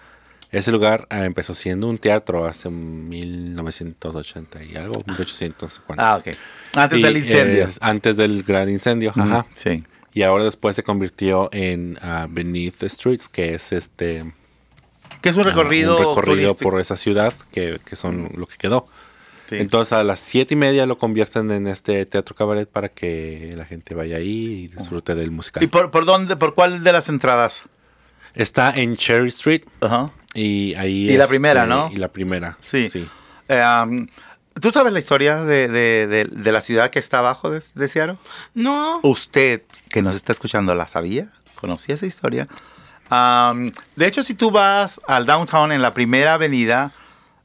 Ese 0.52 0.72
lugar 0.72 1.06
ah, 1.10 1.26
empezó 1.26 1.54
siendo 1.54 1.88
un 1.88 1.98
teatro 1.98 2.46
hace 2.46 2.70
1980 2.70 4.64
y 4.64 4.76
algo, 4.78 5.04
1850. 5.06 5.96
ah, 6.14 6.18
ok. 6.18 6.28
Antes 6.76 7.00
Y, 7.00 7.02
del 7.04 7.18
incendio. 7.18 7.64
eh, 7.66 7.70
antes 7.82 8.18
del 8.18 8.44
gran 8.44 8.70
incendio, 8.70 9.12
ajá. 9.16 9.46
Sí. 9.56 9.84
Y 10.18 10.24
ahora 10.24 10.46
después 10.46 10.76
se 10.76 10.82
convirtió 10.82 11.48
en 11.52 12.00
ah, 12.02 12.26
Beneath 12.28 12.78
the 12.78 12.90
Streets, 12.90 13.30
que 13.30 13.54
es 13.54 13.72
este 13.72 14.26
Que 15.22 15.30
es 15.30 15.38
un 15.38 15.46
ah, 15.46 15.50
recorrido. 15.50 15.96
un 15.96 16.16
recorrido 16.16 16.56
turístico. 16.56 16.72
por 16.72 16.82
esa 16.82 16.96
ciudad 16.96 17.36
que, 17.52 17.80
que 17.86 17.96
son 17.96 18.32
lo 18.36 18.48
que 18.48 18.58
quedó. 18.58 18.88
Sí. 19.48 19.58
Entonces 19.60 19.94
a 19.94 20.04
las 20.04 20.20
siete 20.20 20.56
y 20.56 20.58
media 20.58 20.88
lo 20.88 20.98
convierten 20.98 21.52
en 21.52 21.68
este 21.68 22.04
teatro 22.08 22.36
cabaret 22.36 22.68
para 22.68 22.90
que 22.90 23.54
la 23.56 23.66
gente 23.66 23.94
vaya 23.94 24.18
ahí 24.18 24.64
y 24.64 24.68
disfrute 24.70 25.14
del 25.14 25.30
musical. 25.30 25.62
¿Y 25.62 25.68
por, 25.68 25.92
por 25.92 26.06
dónde, 26.06 26.36
por 26.36 26.56
cuál 26.56 26.84
de 26.84 26.92
las 26.94 27.10
entradas? 27.10 27.66
Está 28.34 28.72
en 28.72 28.98
Cherry 28.98 29.28
Street 29.28 29.66
Ajá. 29.82 30.10
y 30.34 30.74
ahí 30.74 31.12
Y 31.12 31.18
la 31.18 31.26
este, 31.26 31.34
primera, 31.34 31.68
¿no? 31.68 31.92
Y 31.94 31.98
la 31.98 32.08
primera. 32.08 32.58
Sí. 32.62 32.90
sí. 32.90 33.08
Eh, 33.50 33.62
um, 33.84 34.08
¿Tú 34.62 34.72
sabes 34.72 34.92
la 34.94 35.00
historia 35.00 35.42
de, 35.44 35.68
de- 35.68 36.08
de- 36.08 36.26
de 36.26 36.52
la 36.52 36.62
ciudad 36.62 36.90
que 36.90 37.00
está 37.00 37.20
abajo 37.20 37.50
de, 37.52 37.62
de 37.76 37.88
Seattle? 37.88 38.18
No. 38.54 39.00
Usted, 39.04 39.62
que 39.90 40.02
nos 40.02 40.16
está 40.16 40.34
escuchando, 40.34 40.74
¿la 40.76 40.88
sabía? 40.88 41.30
¿Conocía 41.56 41.96
esa 41.96 42.06
historia? 42.06 42.48
Um, 43.12 43.72
de 43.96 44.08
hecho, 44.08 44.24
si 44.24 44.34
tú 44.34 44.52
vas 44.52 45.00
al 45.08 45.26
downtown 45.26 45.72
en 45.72 45.82
la 45.82 45.94
primera 45.94 46.34
avenida, 46.34 46.92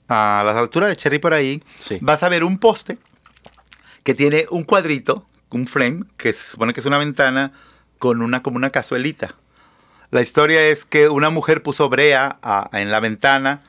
a 0.09 0.43
la 0.45 0.59
altura 0.59 0.89
de 0.89 0.97
Cherry 0.97 1.19
por 1.19 1.35
ahí, 1.35 1.63
Sí. 1.79 1.99
vas 2.01 2.23
a 2.23 2.29
ver 2.29 2.45
un 2.45 2.59
poste 2.59 2.99
que 4.03 4.15
tiene 4.15 4.47
un 4.51 4.65
cuadrito, 4.65 5.27
un 5.51 5.67
frame, 5.67 6.05
que 6.17 6.33
se 6.33 6.51
supone 6.53 6.73
que 6.73 6.81
es 6.81 6.87
una 6.87 6.99
ventana 6.99 7.53
con 7.99 8.21
una 8.23 8.43
como 8.43 8.57
una 8.57 8.71
cazuelita. 8.71 9.35
La 10.11 10.21
historia 10.21 10.63
es 10.67 10.85
que 10.85 11.09
una 11.09 11.31
mujer 11.31 11.63
puso 11.63 11.89
brea 11.89 12.39
a- 12.43 12.69
en 12.73 12.91
la 12.91 13.01
ventana 13.01 13.63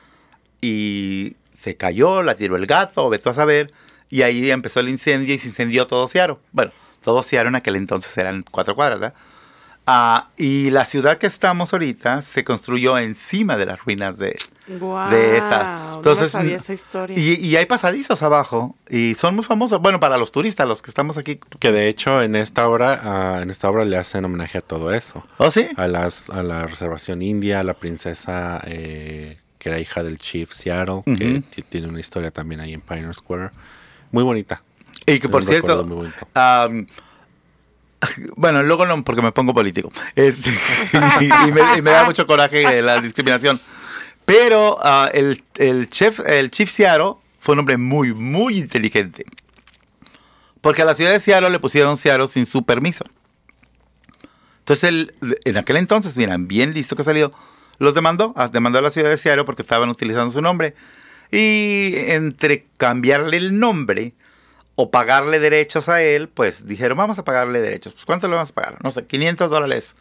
y 0.60 1.36
se 1.64 1.76
cayó, 1.76 2.22
la 2.22 2.34
tiró 2.34 2.56
el 2.56 2.66
gato, 2.66 3.08
vete 3.08 3.30
a 3.30 3.34
saber, 3.34 3.72
y 4.10 4.20
ahí 4.20 4.50
empezó 4.50 4.80
el 4.80 4.90
incendio 4.90 5.34
y 5.34 5.38
se 5.38 5.48
incendió 5.48 5.86
todo 5.86 6.06
Seattle. 6.06 6.36
Bueno, 6.52 6.72
todo 7.02 7.22
Seattle 7.22 7.48
en 7.48 7.54
aquel 7.54 7.76
entonces 7.76 8.16
eran 8.18 8.44
cuatro 8.50 8.74
cuadras, 8.74 9.00
¿verdad? 9.00 9.14
Ah, 9.86 10.28
y 10.38 10.70
la 10.70 10.84
ciudad 10.86 11.18
que 11.18 11.26
estamos 11.26 11.72
ahorita 11.72 12.22
se 12.22 12.42
construyó 12.42 12.96
encima 12.96 13.56
de 13.56 13.66
las 13.66 13.84
ruinas 13.84 14.16
de, 14.16 14.38
de 14.66 15.36
esa. 15.36 16.00
no 16.02 16.14
me 16.14 16.28
sabía 16.28 16.56
esa 16.56 16.72
historia. 16.72 17.18
Y, 17.18 17.34
y 17.34 17.56
hay 17.56 17.66
pasadizos 17.66 18.22
abajo 18.22 18.76
y 18.88 19.14
son 19.14 19.34
muy 19.34 19.44
famosos. 19.44 19.80
Bueno, 19.82 20.00
para 20.00 20.16
los 20.16 20.32
turistas, 20.32 20.66
los 20.66 20.80
que 20.80 20.90
estamos 20.90 21.18
aquí. 21.18 21.38
Que 21.58 21.70
de 21.70 21.88
hecho 21.88 22.22
en 22.22 22.34
esta 22.34 22.66
obra, 22.66 22.98
ah, 23.02 23.42
en 23.42 23.50
esta 23.50 23.68
obra 23.68 23.84
le 23.84 23.98
hacen 23.98 24.24
homenaje 24.24 24.56
a 24.56 24.62
todo 24.62 24.92
eso. 24.94 25.22
¿Oh, 25.36 25.50
sí? 25.50 25.68
A 25.76 25.86
las, 25.86 26.30
a 26.30 26.42
la 26.42 26.66
reservación 26.66 27.20
india, 27.20 27.60
a 27.60 27.62
la 27.62 27.74
princesa 27.74 28.62
eh, 28.66 29.36
que 29.64 29.70
era 29.70 29.80
hija 29.80 30.02
del 30.02 30.18
chief 30.18 30.52
Seattle, 30.52 31.02
que 31.16 31.30
Ujú. 31.38 31.40
ti- 31.48 31.62
tiene 31.62 31.88
una 31.88 31.98
historia 31.98 32.30
también 32.30 32.60
ahí 32.60 32.74
en 32.74 32.82
Pioneer 32.82 33.14
Square. 33.14 33.50
Muy 34.12 34.22
bonita. 34.22 34.62
Y 35.06 35.18
que 35.18 35.28
por 35.30 35.40
un 35.40 35.48
cierto, 35.48 35.86
am, 36.34 36.86
bueno, 38.36 38.62
luego 38.62 38.84
no, 38.84 39.02
porque 39.02 39.22
me 39.22 39.32
pongo 39.32 39.54
político. 39.54 39.90
Es- 40.14 40.46
y, 41.20 41.24
y 41.48 41.52
me, 41.52 41.78
y 41.78 41.82
me 41.82 41.90
da 41.92 42.04
mucho 42.04 42.26
coraje 42.26 42.82
la 42.82 43.00
discriminación. 43.00 43.58
Pero 44.26 44.78
ah, 44.82 45.08
el, 45.14 45.42
el 45.56 45.88
chef, 45.88 46.20
el 46.26 46.50
chief 46.50 46.70
Seattle 46.70 47.14
fue 47.38 47.54
un 47.54 47.60
hombre 47.60 47.78
muy, 47.78 48.12
muy 48.12 48.58
inteligente. 48.58 49.24
Porque 50.60 50.82
a 50.82 50.84
la 50.84 50.94
ciudad 50.94 51.10
de 51.12 51.20
Seattle 51.20 51.48
le 51.48 51.58
pusieron 51.58 51.96
Seattle 51.96 52.28
sin 52.28 52.44
su 52.44 52.64
permiso. 52.64 53.04
Entonces, 54.58 54.84
él, 54.90 55.14
en 55.46 55.56
aquel 55.56 55.76
entonces, 55.78 56.16
miran, 56.18 56.48
bien 56.48 56.74
listo 56.74 56.96
que 56.96 57.04
salió, 57.04 57.32
los 57.78 57.94
demandó, 57.94 58.32
ah, 58.36 58.48
demandó 58.48 58.78
a 58.78 58.82
la 58.82 58.90
ciudad 58.90 59.10
de 59.10 59.16
Seattle 59.16 59.44
porque 59.44 59.62
estaban 59.62 59.88
utilizando 59.88 60.32
su 60.32 60.40
nombre. 60.40 60.74
Y 61.30 61.94
entre 61.96 62.66
cambiarle 62.76 63.36
el 63.36 63.58
nombre 63.58 64.14
o 64.76 64.90
pagarle 64.90 65.38
derechos 65.40 65.88
a 65.88 66.02
él, 66.02 66.28
pues 66.28 66.66
dijeron, 66.66 66.98
vamos 66.98 67.18
a 67.18 67.24
pagarle 67.24 67.60
derechos. 67.60 67.92
Pues, 67.94 68.04
¿cuánto 68.04 68.28
le 68.28 68.34
vamos 68.34 68.50
a 68.50 68.54
pagar? 68.54 68.78
No 68.82 68.90
sé, 68.90 69.06
500 69.06 69.50
dólares 69.50 69.94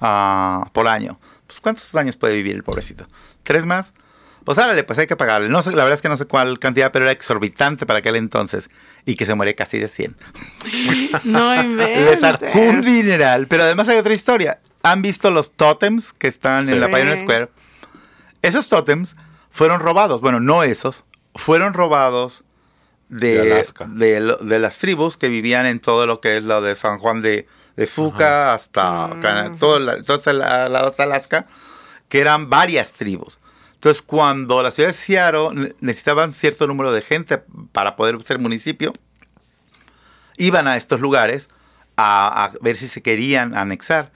ah, 0.00 0.68
por 0.72 0.88
año. 0.88 1.18
Pues, 1.46 1.60
¿cuántos 1.60 1.94
años 1.94 2.16
puede 2.16 2.36
vivir 2.36 2.54
el 2.54 2.62
pobrecito? 2.62 3.06
¿Tres 3.42 3.66
más? 3.66 3.92
Pues 4.44 4.58
árale, 4.58 4.84
pues 4.84 4.98
hay 4.98 5.06
que 5.06 5.16
pagarle. 5.16 5.48
No 5.48 5.62
sé, 5.62 5.70
la 5.70 5.84
verdad 5.84 5.94
es 5.94 6.02
que 6.02 6.08
no 6.08 6.16
sé 6.16 6.24
cuál 6.24 6.58
cantidad, 6.58 6.90
pero 6.92 7.04
era 7.04 7.12
exorbitante 7.12 7.84
para 7.86 7.98
aquel 8.00 8.16
entonces. 8.16 8.70
Y 9.06 9.16
que 9.16 9.24
se 9.26 9.34
muere 9.34 9.54
casi 9.54 9.78
de 9.78 9.88
100. 9.88 10.16
No 11.24 11.54
Le 11.62 12.16
sacó 12.16 12.46
un 12.46 12.58
inventes. 12.60 12.86
dineral. 12.86 13.46
Pero 13.48 13.64
además 13.64 13.88
hay 13.88 13.98
otra 13.98 14.12
historia. 14.14 14.60
¿Han 14.82 15.02
visto 15.02 15.30
los 15.30 15.52
tótems 15.52 16.12
que 16.12 16.26
están 16.28 16.68
en 16.68 16.80
la 16.80 16.86
Sí. 16.86 16.94
Pioneer 16.94 17.20
Square? 17.20 17.48
Esos 18.42 18.68
tótems 18.68 19.16
fueron 19.50 19.80
robados. 19.80 20.20
Bueno, 20.20 20.40
no 20.40 20.62
esos. 20.62 21.04
Fueron 21.34 21.74
robados 21.74 22.44
de, 23.08 23.42
De 23.42 23.52
Alaska. 23.52 23.86
de, 23.90 24.36
de 24.40 24.58
las 24.58 24.78
tribus 24.78 25.16
que 25.16 25.28
vivían 25.28 25.66
en 25.66 25.80
todo 25.80 26.06
lo 26.06 26.20
que 26.20 26.36
es 26.38 26.44
lo 26.44 26.60
de 26.62 26.74
San 26.76 26.98
Juan 26.98 27.20
de, 27.22 27.46
de 27.76 27.86
Fuca 27.86 28.54
hasta 28.54 29.10
Cana- 29.20 29.56
todo, 29.58 29.78
la- 29.80 30.02
todo 30.02 30.32
la- 30.32 30.66
hasta 30.66 31.02
Alaska, 31.02 31.46
que 32.08 32.20
eran 32.20 32.48
varias 32.48 32.92
tribus. 32.92 33.38
Entonces, 33.80 34.02
cuando 34.02 34.62
la 34.62 34.70
ciudad 34.72 34.90
de 34.90 34.92
Seattle 34.92 35.48
ne- 35.54 35.74
necesitaban 35.80 36.34
cierto 36.34 36.66
número 36.66 36.92
de 36.92 37.00
gente 37.00 37.38
para 37.72 37.96
poder 37.96 38.20
ser 38.22 38.38
municipio, 38.38 38.92
iban 40.36 40.68
a 40.68 40.76
estos 40.76 41.00
lugares 41.00 41.48
a, 41.96 42.44
a 42.44 42.52
ver 42.60 42.76
si 42.76 42.88
se 42.88 43.02
querían 43.02 43.56
anexar. 43.56 44.12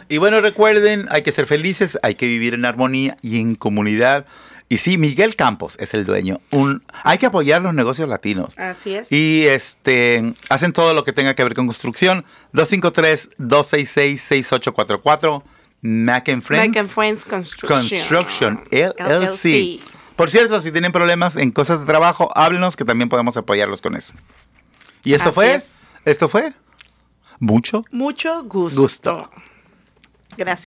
Y 0.09 0.17
bueno, 0.17 0.41
recuerden, 0.41 1.07
hay 1.09 1.23
que 1.23 1.31
ser 1.31 1.47
felices, 1.47 1.97
hay 2.03 2.15
que 2.15 2.27
vivir 2.27 2.53
en 2.53 2.65
armonía 2.65 3.15
y 3.21 3.39
en 3.39 3.55
comunidad. 3.55 4.25
Y 4.73 4.79
sí, 4.79 4.97
Miguel 4.97 5.35
Campos 5.35 5.77
es 5.79 5.93
el 5.93 6.03
dueño. 6.03 6.41
Un, 6.49 6.83
hay 7.03 7.19
que 7.19 7.27
apoyar 7.27 7.61
los 7.61 7.75
negocios 7.75 8.09
latinos. 8.09 8.57
Así 8.57 8.95
es. 8.95 9.11
Y 9.11 9.45
este 9.45 10.33
hacen 10.49 10.73
todo 10.73 10.95
lo 10.95 11.03
que 11.03 11.13
tenga 11.13 11.35
que 11.35 11.43
ver 11.43 11.53
con 11.53 11.67
construcción. 11.67 12.25
253-266-6844. 12.53 15.43
Mac 15.81 16.27
and 16.29 16.41
Friends. 16.41 16.69
Mac 16.69 16.77
and 16.77 16.89
Friends 16.89 17.23
Construction. 17.23 17.81
Construction 17.81 18.63
LLC. 18.71 18.99
LLC. 18.99 19.79
Por 20.15 20.31
cierto, 20.31 20.59
si 20.59 20.71
tienen 20.71 20.91
problemas 20.91 21.35
en 21.35 21.51
cosas 21.51 21.81
de 21.81 21.85
trabajo, 21.85 22.35
háblenos 22.35 22.75
que 22.75 22.83
también 22.83 23.09
podemos 23.09 23.37
apoyarlos 23.37 23.79
con 23.79 23.95
eso. 23.95 24.11
Y 25.03 25.13
esto 25.13 25.29
Así 25.29 25.35
fue, 25.35 25.53
es. 25.53 25.81
esto 26.03 26.27
fue 26.27 26.51
mucho 27.37 27.85
Mucho 27.91 28.43
gusto. 28.45 28.81
Gusto. 28.81 29.29
Gracias. 30.35 30.61